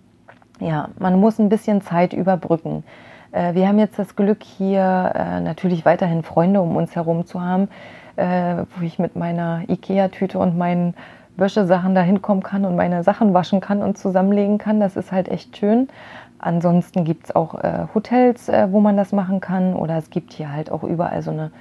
ja, 0.61 0.89
man 0.99 1.19
muss 1.19 1.41
ein 1.41 1.49
bisschen 1.49 1.83
Zeit 1.83 2.13
überbrücken. 2.13 2.85
Äh, 3.33 3.55
wir 3.55 3.67
haben 3.67 3.79
jetzt 3.79 3.99
das 3.99 4.15
Glück, 4.15 4.43
hier 4.43 5.13
äh, 5.15 5.41
natürlich 5.41 5.85
weiterhin 5.85 6.23
Freunde 6.23 6.61
um 6.61 6.77
uns 6.77 6.95
herum 6.95 7.27
zu 7.27 7.41
haben, 7.41 7.69
äh, 8.17 8.65
wo 8.77 8.85
ich 8.85 8.99
mit 8.99 9.17
meiner 9.17 9.63
Ikea-Tüte 9.69 10.39
und 10.39 10.57
meinen 10.57 10.95
Wäschesachen 11.37 11.95
da 11.95 12.03
hinkommen 12.03 12.43
kann 12.43 12.65
und 12.65 12.77
meine 12.77 13.03
Sachen 13.03 13.33
waschen 13.35 13.61
kann 13.61 13.83
und 13.83 13.97
zusammenlegen 13.97 14.59
kann. 14.59 14.81
Das 14.81 14.97
ist 14.97 15.13
halt 15.13 15.29
echt 15.29 15.57
schön. 15.57 15.89
Ansonsten 16.39 17.05
gibt 17.05 17.25
es 17.25 17.35
auch 17.37 17.55
Hotels, 17.95 18.49
wo 18.49 18.81
man 18.81 18.97
das 18.97 19.13
machen 19.13 19.41
kann. 19.41 19.75
Oder 19.75 19.97
es 19.97 20.11
gibt 20.11 20.33
hier 20.33 20.53
halt 20.53 20.71
auch 20.71 20.83
überall 20.83 21.23
so 21.23 21.31
eine 21.31 21.53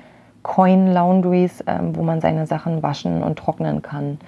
Coin-Laundries, 0.43 1.63
ähm, 1.67 1.95
wo 1.95 2.03
man 2.03 2.21
seine 2.21 2.47
Sachen 2.47 2.83
waschen 2.83 3.23
und 3.23 3.37
trocknen 3.37 3.81
kann. 3.81 4.19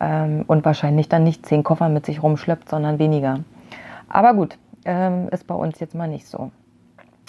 Ähm, 0.00 0.44
und 0.46 0.64
wahrscheinlich 0.64 1.08
dann 1.08 1.24
nicht 1.24 1.44
zehn 1.46 1.64
Koffer 1.64 1.88
mit 1.88 2.06
sich 2.06 2.22
rumschleppt, 2.22 2.68
sondern 2.68 2.98
weniger. 2.98 3.40
Aber 4.08 4.34
gut, 4.34 4.56
ähm, 4.84 5.28
ist 5.30 5.46
bei 5.46 5.54
uns 5.54 5.80
jetzt 5.80 5.94
mal 5.94 6.08
nicht 6.08 6.26
so. 6.26 6.50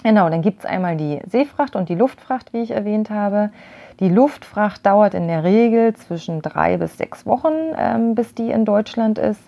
Genau, 0.03 0.29
dann 0.29 0.41
gibt 0.41 0.59
es 0.59 0.65
einmal 0.65 0.95
die 0.95 1.19
Seefracht 1.27 1.75
und 1.75 1.89
die 1.89 1.95
Luftfracht, 1.95 2.53
wie 2.53 2.61
ich 2.61 2.71
erwähnt 2.71 3.09
habe. 3.09 3.49
Die 3.99 4.07
Luftfracht 4.07 4.85
dauert 4.85 5.13
in 5.13 5.27
der 5.27 5.43
Regel 5.43 5.93
zwischen 5.93 6.41
drei 6.41 6.77
bis 6.77 6.97
sechs 6.97 7.25
Wochen, 7.25 7.53
ähm, 7.77 8.15
bis 8.15 8.33
die 8.33 8.49
in 8.49 8.63
Deutschland 8.63 9.17
ist. 9.17 9.41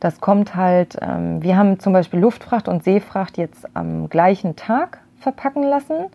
Das 0.00 0.20
kommt 0.20 0.54
halt, 0.54 0.98
ähm, 1.00 1.42
wir 1.42 1.56
haben 1.56 1.80
zum 1.80 1.94
Beispiel 1.94 2.20
Luftfracht 2.20 2.68
und 2.68 2.84
Seefracht 2.84 3.38
jetzt 3.38 3.66
am 3.74 4.10
gleichen 4.10 4.56
Tag 4.56 4.98
verpacken 5.20 5.62
lassen 5.62 6.10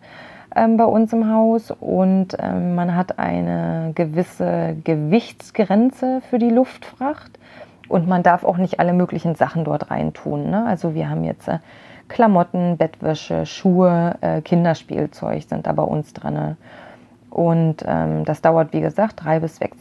ähm, 0.54 0.76
bei 0.76 0.84
uns 0.84 1.12
im 1.12 1.28
Haus 1.28 1.72
und 1.72 2.36
ähm, 2.38 2.76
man 2.76 2.94
hat 2.94 3.18
eine 3.18 3.90
gewisse 3.96 4.76
Gewichtsgrenze 4.84 6.20
für 6.30 6.38
die 6.38 6.50
Luftfracht 6.50 7.40
und 7.88 8.06
man 8.06 8.22
darf 8.22 8.44
auch 8.44 8.56
nicht 8.56 8.78
alle 8.78 8.92
möglichen 8.92 9.34
Sachen 9.34 9.64
dort 9.64 9.90
reintun. 9.90 10.48
Ne? 10.50 10.64
Also 10.64 10.94
wir 10.94 11.10
haben 11.10 11.24
jetzt 11.24 11.48
äh, 11.48 11.58
Klamotten, 12.10 12.76
Bettwäsche, 12.76 13.46
Schuhe, 13.46 14.16
äh, 14.20 14.42
Kinderspielzeug 14.42 15.44
sind 15.44 15.66
da 15.66 15.72
bei 15.72 15.84
uns 15.84 16.12
drin. 16.12 16.56
Und 17.30 17.76
ähm, 17.86 18.24
das 18.24 18.42
dauert, 18.42 18.72
wie 18.72 18.80
gesagt, 18.80 19.24
drei 19.24 19.38
bis, 19.38 19.56
sechs, 19.56 19.78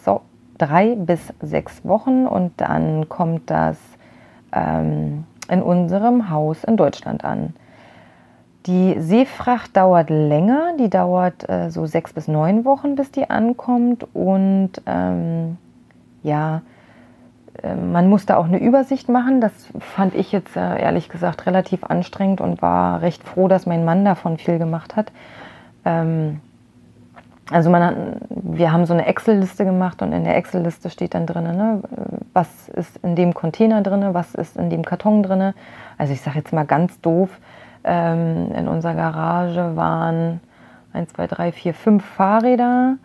drei 0.57 0.95
bis 0.95 1.33
sechs 1.41 1.83
Wochen 1.83 2.27
und 2.27 2.53
dann 2.57 3.09
kommt 3.09 3.49
das 3.49 3.77
ähm, 4.53 5.25
in 5.49 5.63
unserem 5.63 6.29
Haus 6.29 6.63
in 6.63 6.77
Deutschland 6.77 7.25
an. 7.25 7.55
Die 8.67 8.99
Seefracht 8.99 9.75
dauert 9.75 10.11
länger, 10.11 10.73
die 10.79 10.89
dauert 10.89 11.49
äh, 11.49 11.71
so 11.71 11.87
sechs 11.87 12.13
bis 12.13 12.27
neun 12.27 12.63
Wochen, 12.63 12.95
bis 12.95 13.09
die 13.09 13.27
ankommt. 13.27 14.05
Und 14.13 14.73
ähm, 14.85 15.57
ja, 16.21 16.61
man 17.63 18.07
muss 18.09 18.25
da 18.25 18.38
auch 18.38 18.45
eine 18.45 18.59
Übersicht 18.59 19.09
machen. 19.09 19.41
Das 19.41 19.51
fand 19.79 20.15
ich 20.15 20.31
jetzt 20.31 20.55
äh, 20.55 20.81
ehrlich 20.81 21.09
gesagt 21.09 21.45
relativ 21.45 21.83
anstrengend 21.83 22.41
und 22.41 22.62
war 22.62 23.01
recht 23.01 23.23
froh, 23.23 23.47
dass 23.47 23.65
mein 23.65 23.85
Mann 23.85 24.05
davon 24.05 24.38
viel 24.38 24.57
gemacht 24.59 24.95
hat. 24.95 25.12
Ähm, 25.85 26.41
also 27.51 27.69
man 27.69 27.83
hat, 27.83 27.95
wir 28.29 28.71
haben 28.71 28.85
so 28.85 28.93
eine 28.93 29.07
Excel-Liste 29.07 29.65
gemacht 29.65 30.01
und 30.01 30.13
in 30.13 30.23
der 30.23 30.38
Excel-Liste 30.38 30.89
steht 30.89 31.15
dann 31.15 31.25
drin, 31.25 31.43
ne, 31.45 31.81
was 32.33 32.69
ist 32.69 32.97
in 32.97 33.15
dem 33.15 33.33
Container 33.33 33.81
drin, 33.81 34.13
was 34.13 34.35
ist 34.35 34.55
in 34.55 34.69
dem 34.69 34.85
Karton 34.85 35.23
drin. 35.23 35.53
Also 35.97 36.13
ich 36.13 36.21
sage 36.21 36.38
jetzt 36.38 36.53
mal 36.53 36.65
ganz 36.65 37.01
doof, 37.01 37.29
ähm, 37.83 38.51
in 38.55 38.67
unserer 38.67 38.93
Garage 38.93 39.75
waren 39.75 40.41
1, 40.93 41.13
2, 41.13 41.27
3, 41.27 41.51
4, 41.51 41.73
5 41.73 42.05
Fahrräder 42.05 42.97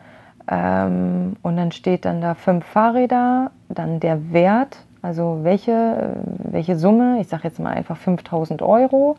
ähm, 0.49 1.37
und 1.43 1.57
dann 1.57 1.73
steht 1.73 2.05
dann 2.05 2.21
da 2.21 2.35
fünf 2.35 2.65
Fahrräder, 2.65 3.51
dann 3.69 4.01
der 4.01 4.33
Wert, 4.33 4.79
also 5.03 5.41
welche, 5.43 6.17
welche 6.39 6.77
Summe, 6.77 7.21
ich 7.21 7.29
sage 7.29 7.45
jetzt 7.45 7.61
mal 7.61 7.75
einfach 7.75 7.97
5000 7.97 8.63
Euro 8.63 9.17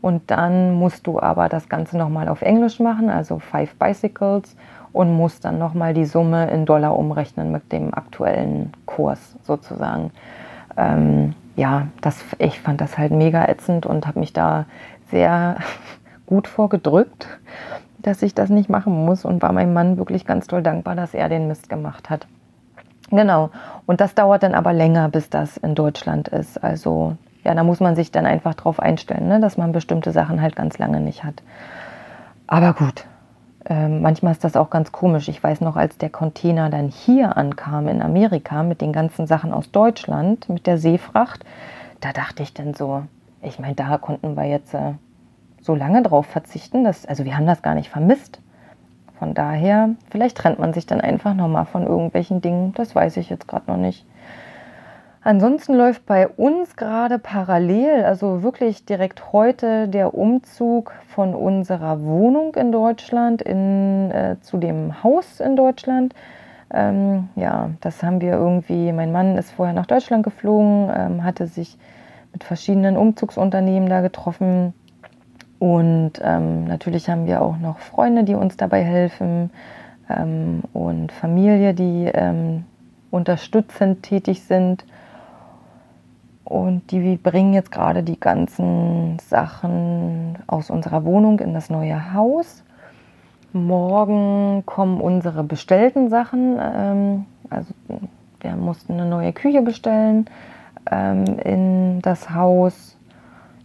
und 0.00 0.30
dann 0.30 0.74
musst 0.74 1.06
du 1.06 1.20
aber 1.20 1.48
das 1.48 1.68
Ganze 1.68 1.96
nochmal 1.96 2.28
auf 2.28 2.42
Englisch 2.42 2.80
machen, 2.80 3.10
also 3.10 3.38
Five 3.38 3.74
Bicycles 3.76 4.56
und 4.92 5.12
musst 5.14 5.44
dann 5.44 5.58
nochmal 5.58 5.94
die 5.94 6.04
Summe 6.04 6.50
in 6.50 6.66
Dollar 6.66 6.96
umrechnen 6.96 7.50
mit 7.50 7.72
dem 7.72 7.94
aktuellen 7.94 8.72
Kurs 8.84 9.36
sozusagen. 9.42 10.10
Ähm, 10.76 11.34
ja, 11.56 11.88
das, 12.00 12.24
ich 12.38 12.60
fand 12.60 12.80
das 12.80 12.98
halt 12.98 13.12
mega 13.12 13.46
ätzend 13.46 13.86
und 13.86 14.06
habe 14.06 14.20
mich 14.20 14.32
da 14.32 14.66
sehr 15.10 15.56
gut 16.26 16.48
vorgedrückt, 16.48 17.28
dass 18.02 18.22
ich 18.22 18.34
das 18.34 18.50
nicht 18.50 18.68
machen 18.68 19.04
muss 19.04 19.24
und 19.24 19.42
war 19.42 19.52
meinem 19.52 19.72
Mann 19.72 19.96
wirklich 19.96 20.26
ganz 20.26 20.46
toll 20.46 20.62
dankbar, 20.62 20.94
dass 20.94 21.14
er 21.14 21.28
den 21.28 21.48
Mist 21.48 21.68
gemacht 21.68 22.10
hat. 22.10 22.26
Genau. 23.10 23.50
Und 23.86 24.00
das 24.00 24.14
dauert 24.14 24.42
dann 24.42 24.54
aber 24.54 24.72
länger, 24.72 25.08
bis 25.08 25.28
das 25.28 25.56
in 25.56 25.74
Deutschland 25.74 26.28
ist. 26.28 26.62
Also 26.62 27.16
ja, 27.44 27.54
da 27.54 27.64
muss 27.64 27.80
man 27.80 27.96
sich 27.96 28.12
dann 28.12 28.26
einfach 28.26 28.54
drauf 28.54 28.80
einstellen, 28.80 29.28
ne, 29.28 29.40
dass 29.40 29.56
man 29.56 29.72
bestimmte 29.72 30.12
Sachen 30.12 30.40
halt 30.40 30.56
ganz 30.56 30.78
lange 30.78 31.00
nicht 31.00 31.24
hat. 31.24 31.42
Aber 32.46 32.72
gut, 32.72 33.06
äh, 33.68 33.88
manchmal 33.88 34.32
ist 34.32 34.44
das 34.44 34.56
auch 34.56 34.70
ganz 34.70 34.92
komisch. 34.92 35.28
Ich 35.28 35.42
weiß 35.42 35.60
noch, 35.60 35.76
als 35.76 35.98
der 35.98 36.10
Container 36.10 36.70
dann 36.70 36.88
hier 36.88 37.36
ankam 37.36 37.88
in 37.88 38.02
Amerika 38.02 38.62
mit 38.62 38.80
den 38.80 38.92
ganzen 38.92 39.26
Sachen 39.26 39.52
aus 39.52 39.70
Deutschland, 39.70 40.48
mit 40.48 40.66
der 40.66 40.78
Seefracht, 40.78 41.44
da 42.00 42.12
dachte 42.12 42.42
ich 42.42 42.54
dann 42.54 42.74
so, 42.74 43.02
ich 43.42 43.58
meine, 43.58 43.74
da 43.74 43.98
konnten 43.98 44.36
wir 44.36 44.44
jetzt 44.44 44.74
äh, 44.74 44.92
so 45.62 45.74
lange 45.74 46.02
drauf 46.02 46.26
verzichten, 46.26 46.84
dass, 46.84 47.06
also 47.06 47.24
wir 47.24 47.36
haben 47.36 47.46
das 47.46 47.62
gar 47.62 47.74
nicht 47.74 47.88
vermisst. 47.88 48.40
Von 49.18 49.34
daher, 49.34 49.90
vielleicht 50.10 50.36
trennt 50.36 50.58
man 50.58 50.72
sich 50.72 50.86
dann 50.86 51.00
einfach 51.00 51.34
nochmal 51.34 51.64
von 51.64 51.86
irgendwelchen 51.86 52.40
Dingen, 52.40 52.74
das 52.74 52.94
weiß 52.94 53.16
ich 53.16 53.30
jetzt 53.30 53.46
gerade 53.46 53.70
noch 53.70 53.76
nicht. 53.76 54.04
Ansonsten 55.24 55.74
läuft 55.74 56.04
bei 56.04 56.26
uns 56.26 56.74
gerade 56.74 57.20
parallel, 57.20 58.02
also 58.02 58.42
wirklich 58.42 58.84
direkt 58.84 59.32
heute, 59.32 59.86
der 59.86 60.14
Umzug 60.14 60.92
von 61.06 61.36
unserer 61.36 62.02
Wohnung 62.02 62.56
in 62.56 62.72
Deutschland 62.72 63.40
in, 63.40 64.10
äh, 64.10 64.36
zu 64.40 64.56
dem 64.56 65.04
Haus 65.04 65.38
in 65.38 65.54
Deutschland. 65.54 66.12
Ähm, 66.74 67.28
ja, 67.36 67.70
das 67.80 68.02
haben 68.02 68.20
wir 68.20 68.32
irgendwie, 68.32 68.92
mein 68.92 69.12
Mann 69.12 69.38
ist 69.38 69.52
vorher 69.52 69.74
nach 69.74 69.86
Deutschland 69.86 70.24
geflogen, 70.24 70.90
ähm, 70.92 71.22
hatte 71.22 71.46
sich 71.46 71.78
mit 72.32 72.42
verschiedenen 72.42 72.96
Umzugsunternehmen 72.96 73.88
da 73.88 74.00
getroffen. 74.00 74.74
Und 75.62 76.14
ähm, 76.24 76.64
natürlich 76.64 77.08
haben 77.08 77.26
wir 77.26 77.40
auch 77.40 77.56
noch 77.56 77.78
Freunde, 77.78 78.24
die 78.24 78.34
uns 78.34 78.56
dabei 78.56 78.82
helfen 78.82 79.50
ähm, 80.10 80.62
und 80.72 81.12
Familie, 81.12 81.72
die 81.72 82.10
ähm, 82.12 82.64
unterstützend 83.12 84.02
tätig 84.02 84.42
sind. 84.42 84.84
Und 86.42 86.90
die 86.90 87.14
bringen 87.14 87.54
jetzt 87.54 87.70
gerade 87.70 88.02
die 88.02 88.18
ganzen 88.18 89.20
Sachen 89.20 90.36
aus 90.48 90.68
unserer 90.68 91.04
Wohnung 91.04 91.38
in 91.38 91.54
das 91.54 91.70
neue 91.70 92.12
Haus. 92.12 92.64
Morgen 93.52 94.64
kommen 94.66 95.00
unsere 95.00 95.44
bestellten 95.44 96.08
Sachen. 96.08 96.58
Ähm, 96.60 97.26
also 97.50 97.72
wir 98.40 98.56
mussten 98.56 98.94
eine 98.94 99.06
neue 99.08 99.32
Küche 99.32 99.62
bestellen 99.62 100.26
ähm, 100.90 101.24
in 101.38 102.02
das 102.02 102.30
Haus. 102.30 102.96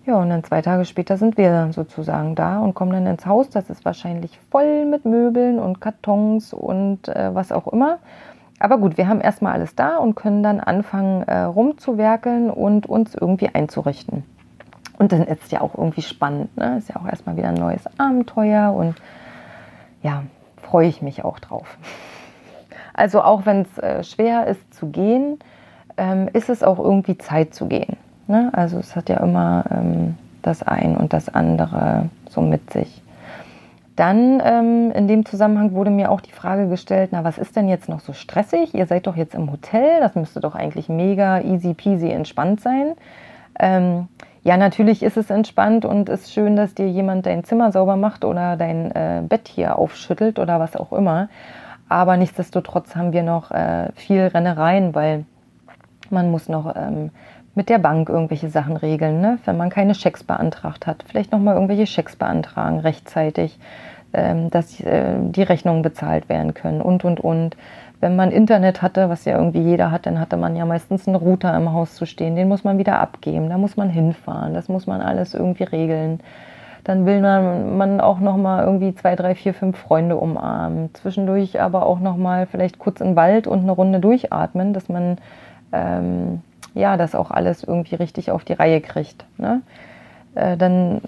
Ja, 0.08 0.16
und 0.16 0.30
dann 0.30 0.42
zwei 0.46 0.62
Tage 0.62 0.86
später 0.86 1.18
sind 1.18 1.38
wir 1.38 1.74
sozusagen 1.74 2.34
da 2.34 2.60
und 2.60 2.74
kommen 2.74 2.94
dann 2.94 3.06
ins 3.08 3.26
Haus. 3.26 3.50
Das 3.50 3.70
ist 3.70 3.84
wahrscheinlich 3.84 4.40
voll 4.50 4.86
mit 4.86 5.04
Möbeln 5.04 5.60
und 5.60 5.82
Kartons 5.82 6.54
und 6.54 7.10
äh, 7.10 7.36
was 7.36 7.52
auch 7.52 7.68
immer. 7.68 7.98
Aber 8.58 8.78
gut, 8.78 8.98
wir 8.98 9.10
haben 9.10 9.20
erstmal 9.20 9.52
alles 9.52 9.76
da 9.76 9.98
und 9.98 10.16
können 10.16 10.44
dann 10.44 10.62
anfangen 10.62 11.24
äh, 11.24 11.40
rumzuwerkeln 11.40 12.50
und 12.50 12.86
uns 12.86 13.16
irgendwie 13.16 13.50
einzurichten. 13.54 14.24
Und 14.98 15.12
dann 15.12 15.24
ist 15.24 15.44
es 15.44 15.52
ja 15.52 15.60
auch 15.60 15.76
irgendwie 15.78 16.02
spannend. 16.02 16.56
Ne? 16.56 16.78
Ist 16.78 16.88
ja 16.88 16.96
auch 16.96 17.06
erstmal 17.06 17.36
wieder 17.36 17.50
ein 17.50 17.56
neues 17.56 17.84
Abenteuer 18.00 18.74
und 18.74 18.96
ja, 20.04 20.24
freue 20.56 20.88
ich 20.88 21.02
mich 21.02 21.26
auch 21.26 21.40
drauf. 21.40 21.78
Also 22.94 23.22
auch 23.24 23.46
wenn 23.46 23.64
es 23.64 23.78
äh, 23.78 24.06
schwer 24.06 24.48
ist 24.48 24.74
zu 24.74 24.88
gehen, 24.88 25.38
ähm, 25.98 26.30
ist 26.32 26.50
es 26.50 26.64
auch 26.64 26.80
irgendwie 26.80 27.18
Zeit 27.18 27.54
zu 27.54 27.68
gehen. 27.68 27.98
Ne? 28.28 28.50
Also 28.54 28.78
es 28.78 28.96
hat 28.96 29.10
ja 29.10 29.18
immer 29.18 29.66
ähm, 29.72 30.16
das 30.42 30.64
ein 30.64 30.96
und 30.96 31.14
das 31.14 31.30
andere 31.30 32.10
so 32.30 32.42
mit 32.42 32.72
sich. 32.72 33.02
Dann 33.96 34.42
ähm, 34.46 34.92
in 34.92 35.08
dem 35.08 35.26
Zusammenhang 35.26 35.74
wurde 35.74 35.90
mir 35.90 36.12
auch 36.12 36.22
die 36.22 36.32
Frage 36.32 36.68
gestellt, 36.68 37.10
na 37.14 37.24
was 37.24 37.40
ist 37.40 37.56
denn 37.56 37.68
jetzt 37.68 37.90
noch 37.90 38.00
so 38.00 38.14
stressig? 38.14 38.76
Ihr 38.76 38.86
seid 38.86 39.08
doch 39.08 39.16
jetzt 39.16 39.34
im 39.34 39.52
Hotel, 39.52 40.00
das 40.00 40.14
müsste 40.14 40.40
doch 40.40 40.54
eigentlich 40.54 40.88
mega 40.88 41.42
easy 41.42 41.74
peasy 41.74 42.10
entspannt 42.12 42.62
sein. 42.62 42.94
Ähm, 43.60 44.08
ja, 44.44 44.56
natürlich 44.56 45.02
ist 45.02 45.18
es 45.18 45.32
entspannt 45.32 45.84
und 45.84 46.10
ist 46.10 46.32
schön, 46.32 46.56
dass 46.56 46.76
dir 46.76 46.88
jemand 46.88 47.26
dein 47.26 47.44
Zimmer 47.44 47.72
sauber 47.72 47.96
macht 47.96 48.24
oder 48.24 48.56
dein 48.56 48.92
äh, 48.92 49.24
Bett 49.28 49.48
hier 49.48 49.78
aufschüttelt 49.78 50.38
oder 50.38 50.60
was 50.60 50.76
auch 50.76 50.94
immer. 50.94 51.30
Aber 51.90 52.18
nichtsdestotrotz 52.18 52.96
haben 52.96 53.14
wir 53.14 53.24
noch 53.24 53.50
äh, 53.50 53.90
viel 53.96 54.22
Rennereien, 54.28 54.94
weil 54.94 55.26
man 56.12 56.30
muss 56.30 56.50
noch 56.50 56.76
ähm, 56.76 57.10
mit 57.58 57.70
der 57.70 57.80
Bank 57.80 58.08
irgendwelche 58.08 58.50
Sachen 58.50 58.78
regeln, 58.78 59.20
ne? 59.20 59.40
wenn 59.46 59.58
man 59.58 59.72
keine 59.72 59.96
Schecks 59.96 60.24
beantragt 60.24 60.86
hat. 60.86 61.04
Vielleicht 61.08 61.32
nochmal 61.32 61.56
irgendwelche 61.56 61.88
Schecks 61.88 62.16
beantragen 62.16 62.80
rechtzeitig, 62.80 63.58
ähm, 64.14 64.52
dass 64.52 64.80
äh, 64.80 65.16
die 65.20 65.42
Rechnungen 65.42 65.82
bezahlt 65.82 66.30
werden 66.30 66.54
können 66.54 66.82
und, 66.82 67.04
und, 67.04 67.20
und. 67.20 67.58
Wenn 68.00 68.16
man 68.16 68.30
Internet 68.30 68.84
hatte, 68.84 69.10
was 69.10 69.26
ja 69.26 69.36
irgendwie 69.36 69.62
jeder 69.62 69.90
hat, 69.90 70.06
dann 70.06 70.20
hatte 70.20 70.38
man 70.38 70.56
ja 70.56 70.68
meistens 70.68 71.08
einen 71.08 71.16
Router 71.16 71.58
im 71.58 71.74
Haus 71.74 71.96
zu 71.96 72.06
stehen. 72.06 72.36
Den 72.36 72.48
muss 72.48 72.64
man 72.64 72.78
wieder 72.78 73.00
abgeben, 73.00 73.50
da 73.50 73.58
muss 73.58 73.76
man 73.76 73.90
hinfahren, 73.90 74.54
das 74.54 74.70
muss 74.70 74.86
man 74.86 75.02
alles 75.02 75.34
irgendwie 75.34 75.64
regeln. 75.64 76.20
Dann 76.84 77.08
will 77.08 77.22
man, 77.22 77.76
man 77.76 78.00
auch 78.00 78.20
noch 78.20 78.38
mal 78.38 78.64
irgendwie 78.64 78.94
zwei, 78.94 79.16
drei, 79.16 79.34
vier, 79.34 79.56
fünf 79.56 79.80
Freunde 79.80 80.16
umarmen. 80.16 80.94
Zwischendurch 80.94 81.60
aber 81.60 81.88
auch 81.88 82.00
noch 82.00 82.18
mal 82.18 82.46
vielleicht 82.46 82.78
kurz 82.78 83.02
im 83.02 83.16
Wald 83.16 83.48
und 83.48 83.62
eine 83.62 83.72
Runde 83.72 84.00
durchatmen, 84.00 84.74
dass 84.74 84.90
man 84.90 85.18
ähm, 85.72 86.44
ja 86.78 86.98
das 86.98 87.16
auch 87.16 87.32
alles 87.32 87.64
irgendwie 87.64 87.96
richtig 87.96 88.32
auf 88.32 88.44
die 88.44 88.54
Reihe 88.54 88.82
kriegt. 88.82 89.26
Ne? 89.38 89.62
Äh, 90.36 90.58
dann 90.58 91.02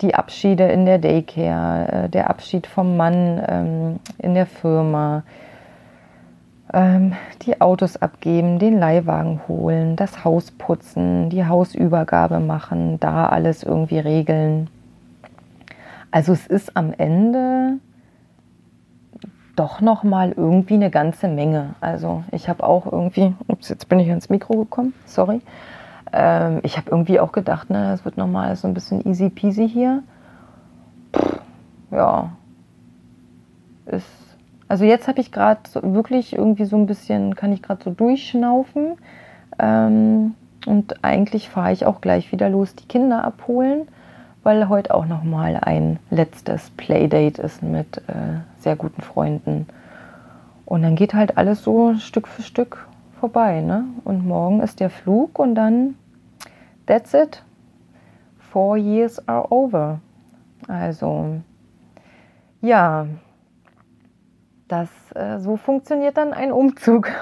die 0.00 0.14
Abschiede 0.14 0.64
in 0.64 0.86
der 0.86 0.98
Daycare, 0.98 2.04
äh, 2.04 2.08
der 2.08 2.30
Abschied 2.30 2.66
vom 2.66 2.96
Mann 2.96 3.42
ähm, 3.46 3.98
in 4.18 4.34
der 4.34 4.46
Firma, 4.46 5.22
ähm, 6.72 7.12
die 7.42 7.60
Autos 7.60 7.96
abgeben, 7.96 8.58
den 8.58 8.78
Leihwagen 8.78 9.40
holen, 9.48 9.96
das 9.96 10.24
Haus 10.24 10.50
putzen, 10.50 11.28
die 11.30 11.44
Hausübergabe 11.44 12.40
machen, 12.40 12.98
da 13.00 13.26
alles 13.26 13.62
irgendwie 13.62 13.98
regeln. 13.98 14.70
Also 16.10 16.32
es 16.32 16.46
ist 16.46 16.76
am 16.76 16.92
Ende 16.96 17.78
doch 19.60 19.80
noch 19.80 20.02
mal 20.02 20.32
irgendwie 20.32 20.74
eine 20.74 20.90
ganze 20.90 21.28
Menge. 21.28 21.74
Also 21.80 22.24
ich 22.32 22.48
habe 22.48 22.64
auch 22.64 22.90
irgendwie, 22.90 23.34
ups, 23.46 23.68
jetzt 23.68 23.88
bin 23.88 24.00
ich 24.00 24.08
ans 24.08 24.30
Mikro 24.30 24.56
gekommen, 24.56 24.94
sorry. 25.04 25.42
Ähm, 26.12 26.60
ich 26.62 26.76
habe 26.76 26.90
irgendwie 26.90 27.20
auch 27.20 27.32
gedacht, 27.32 27.70
ne, 27.70 27.92
es 27.92 28.04
wird 28.04 28.16
noch 28.16 28.26
mal 28.26 28.56
so 28.56 28.66
ein 28.66 28.74
bisschen 28.74 29.06
easy 29.06 29.28
peasy 29.28 29.68
hier. 29.68 30.02
Pff, 31.14 31.40
ja, 31.90 32.30
ist 33.86 34.06
also 34.70 34.84
jetzt 34.84 35.08
habe 35.08 35.20
ich 35.20 35.32
gerade 35.32 35.58
so 35.68 35.82
wirklich 35.82 36.32
irgendwie 36.32 36.64
so 36.64 36.76
ein 36.76 36.86
bisschen, 36.86 37.34
kann 37.34 37.52
ich 37.52 37.60
gerade 37.60 37.82
so 37.82 37.90
durchschnaufen. 37.90 38.98
Ähm, 39.58 40.36
und 40.64 41.02
eigentlich 41.02 41.48
fahre 41.48 41.72
ich 41.72 41.86
auch 41.86 42.00
gleich 42.00 42.30
wieder 42.30 42.48
los, 42.48 42.76
die 42.76 42.86
Kinder 42.86 43.24
abholen, 43.24 43.88
weil 44.42 44.68
heute 44.68 44.94
auch 44.94 45.06
noch 45.06 45.22
mal 45.22 45.56
ein 45.56 45.98
letztes 46.10 46.70
Playdate 46.70 47.42
ist 47.42 47.62
mit 47.62 47.98
äh, 48.08 48.40
sehr 48.58 48.76
guten 48.76 49.02
Freunden. 49.02 49.66
Und 50.64 50.82
dann 50.82 50.96
geht 50.96 51.14
halt 51.14 51.36
alles 51.36 51.62
so 51.62 51.94
Stück 51.96 52.28
für 52.28 52.42
Stück 52.42 52.86
vorbei. 53.18 53.60
Ne? 53.60 53.84
Und 54.04 54.26
morgen 54.26 54.60
ist 54.60 54.80
der 54.80 54.90
Flug 54.90 55.38
und 55.38 55.54
dann, 55.54 55.96
that's 56.86 57.12
it. 57.12 57.42
Four 58.38 58.76
years 58.76 59.26
are 59.28 59.50
over. 59.52 60.00
Also, 60.68 61.40
ja, 62.60 63.06
das, 64.68 64.88
äh, 65.14 65.38
so 65.38 65.56
funktioniert 65.56 66.16
dann 66.16 66.32
ein 66.32 66.52
Umzug. 66.52 67.10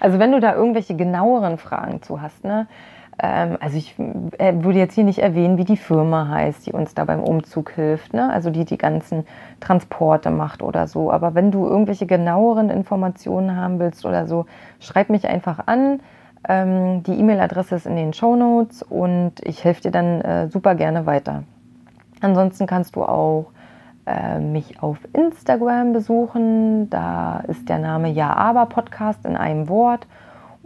Also 0.00 0.18
wenn 0.18 0.32
du 0.32 0.40
da 0.40 0.54
irgendwelche 0.54 0.96
genaueren 0.96 1.58
Fragen 1.58 2.02
zu 2.02 2.20
hast, 2.20 2.42
ne? 2.42 2.66
Ähm, 3.20 3.56
also 3.60 3.76
ich 3.76 3.94
äh, 4.38 4.54
würde 4.62 4.78
jetzt 4.78 4.94
hier 4.94 5.04
nicht 5.04 5.18
erwähnen, 5.18 5.58
wie 5.58 5.64
die 5.64 5.76
Firma 5.76 6.28
heißt, 6.28 6.66
die 6.66 6.72
uns 6.72 6.94
da 6.94 7.04
beim 7.04 7.20
Umzug 7.20 7.72
hilft, 7.72 8.14
ne? 8.14 8.32
Also 8.32 8.50
die 8.50 8.64
die 8.64 8.78
ganzen 8.78 9.26
Transporte 9.60 10.30
macht 10.30 10.62
oder 10.62 10.86
so. 10.86 11.10
Aber 11.10 11.34
wenn 11.34 11.50
du 11.50 11.66
irgendwelche 11.66 12.06
genaueren 12.06 12.70
Informationen 12.70 13.56
haben 13.56 13.78
willst 13.78 14.04
oder 14.04 14.26
so, 14.26 14.46
schreib 14.80 15.10
mich 15.10 15.26
einfach 15.28 15.66
an. 15.66 16.00
Ähm, 16.48 17.02
die 17.02 17.18
E-Mail-Adresse 17.18 17.74
ist 17.74 17.86
in 17.86 17.96
den 17.96 18.12
Show 18.12 18.36
Notes 18.36 18.82
und 18.82 19.32
ich 19.42 19.64
helfe 19.64 19.82
dir 19.82 19.90
dann 19.90 20.20
äh, 20.20 20.48
super 20.48 20.76
gerne 20.76 21.04
weiter. 21.06 21.42
Ansonsten 22.20 22.66
kannst 22.66 22.94
du 22.94 23.02
auch 23.02 23.46
äh, 24.06 24.38
mich 24.38 24.80
auf 24.82 24.98
Instagram 25.12 25.92
besuchen. 25.92 26.88
Da 26.90 27.40
ist 27.48 27.68
der 27.68 27.78
Name 27.78 28.08
Ja 28.10 28.34
Aber 28.34 28.66
Podcast 28.66 29.24
in 29.26 29.36
einem 29.36 29.68
Wort. 29.68 30.06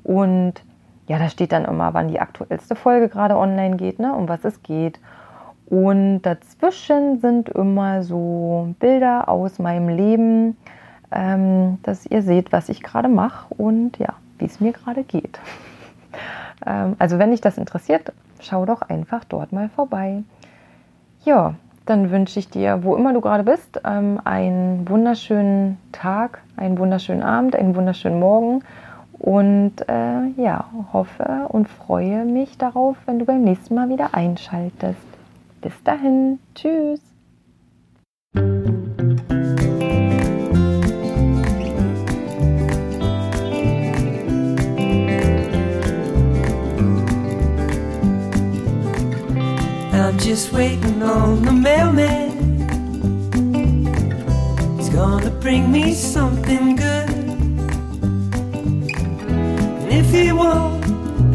Und 0.05 0.63
ja, 1.13 1.19
da 1.19 1.29
steht 1.29 1.53
dann 1.53 1.67
immer, 1.67 1.93
wann 1.93 2.09
die 2.09 2.21
aktuellste 2.21 2.75
Folge 2.75 3.11
gerade 3.11 3.37
online 3.37 3.77
geht, 3.77 3.99
ne, 3.99 4.15
um 4.15 4.31
was 4.31 4.47
es 4.47 4.63
geht. 4.63 4.99
Und 5.67 6.23
dazwischen 6.23 7.21
sind 7.21 7.51
immer 7.51 8.03
so 8.03 8.75
Bilder 8.79 9.29
aus 9.29 9.59
meinem 9.59 9.91
Leben, 9.91 10.57
ähm, 11.11 11.77
dass 11.83 12.07
ihr 12.07 12.23
seht, 12.23 12.51
was 12.51 12.71
ich 12.71 12.83
gerade 12.83 13.11
mache 13.11 13.53
und 13.53 13.99
ja, 13.99 14.15
wie 14.39 14.47
es 14.47 14.59
mir 14.59 14.73
gerade 14.73 15.03
geht. 15.03 15.39
ähm, 16.67 16.97
also 16.99 17.19
wenn 17.19 17.31
dich 17.31 17.43
das 17.43 17.59
interessiert, 17.59 18.15
schau 18.41 18.65
doch 18.65 18.81
einfach 18.81 19.25
dort 19.25 19.53
mal 19.53 19.69
vorbei. 19.69 20.23
Ja, 21.27 21.57
dann 21.85 22.11
wünsche 22.11 22.39
ich 22.39 22.49
dir, 22.49 22.85
wo 22.85 22.97
immer 22.97 23.13
du 23.13 23.21
gerade 23.21 23.45
bist, 23.45 23.83
ähm, 23.85 24.19
einen 24.25 24.89
wunderschönen 24.89 25.77
Tag, 25.93 26.41
einen 26.57 26.79
wunderschönen 26.79 27.23
Abend, 27.23 27.55
einen 27.55 27.77
wunderschönen 27.77 28.19
Morgen 28.19 28.63
und 29.23 29.73
äh, 29.89 30.27
ja, 30.37 30.65
hoffe 30.93 31.47
und 31.49 31.69
freue 31.69 32.25
mich 32.25 32.59
darauf, 32.59 32.97
wenn 33.07 33.21
du 33.21 33.25
beim 33.25 33.43
nächsten 33.43 33.75
Mal 33.75 33.89
wieder 33.89 34.15
einschaltest. 34.15 34.99
Bis 35.61 35.73
dahin, 35.85 36.39
tschüss. 36.55 37.01
just 50.19 50.53
waiting 50.53 51.03
on 51.03 51.43
the 51.43 51.53
mailman. 51.53 52.31
He's 54.79 54.89
gonna 54.89 55.31
bring 55.31 55.71
me 55.71 55.93
something 55.93 56.77
good. 56.77 57.02
If 59.95 60.11
he 60.11 60.33
won't, 60.33 60.83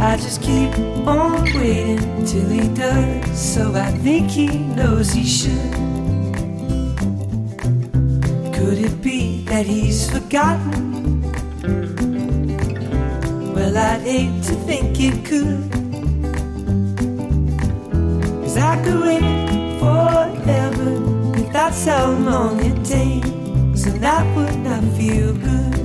I 0.02 0.18
just 0.18 0.42
keep 0.42 0.76
on 1.08 1.44
waiting 1.54 2.26
till 2.26 2.50
he 2.50 2.68
does. 2.70 3.40
So 3.40 3.72
I 3.76 3.92
think 3.92 4.32
he 4.32 4.48
knows 4.48 5.12
he 5.12 5.24
should. 5.24 5.74
Could 8.56 8.80
it 8.80 9.00
be 9.00 9.44
that 9.46 9.68
he's 9.68 10.10
forgotten? 10.10 11.22
Well, 13.54 13.78
I'd 13.78 14.02
hate 14.02 14.44
to 14.46 14.56
think 14.66 15.00
it 15.02 15.24
could. 15.24 15.72
Cause 18.42 18.58
I 18.58 18.84
could 18.84 19.02
wait 19.02 19.80
forever 19.80 21.40
if 21.40 21.54
that's 21.54 21.86
how 21.86 22.10
long 22.10 22.60
it 22.66 22.84
takes, 22.84 23.86
and 23.86 24.02
that 24.02 24.26
would 24.36 24.58
not 24.62 24.84
feel 24.98 25.34
good. 25.34 25.77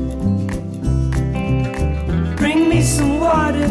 Me 2.83 2.88
some 2.88 3.21
water, 3.21 3.68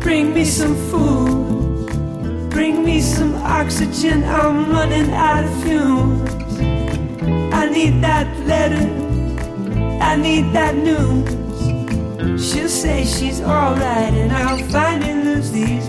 bring 0.00 0.34
me 0.34 0.44
some 0.44 0.76
food, 0.90 2.50
bring 2.50 2.84
me 2.84 3.00
some 3.00 3.34
oxygen. 3.36 4.22
I'm 4.22 4.70
running 4.70 5.10
out 5.14 5.44
of 5.44 5.62
fumes. 5.62 6.30
I 7.54 7.70
need 7.70 8.02
that 8.02 8.28
letter, 8.40 8.86
I 10.02 10.14
need 10.14 10.52
that 10.52 10.76
news. 10.76 11.24
She'll 12.46 12.68
say 12.68 13.06
she's 13.06 13.40
alright, 13.40 14.12
and 14.12 14.30
I'll 14.30 14.58
finally 14.68 15.14
lose 15.24 15.50
these 15.50 15.88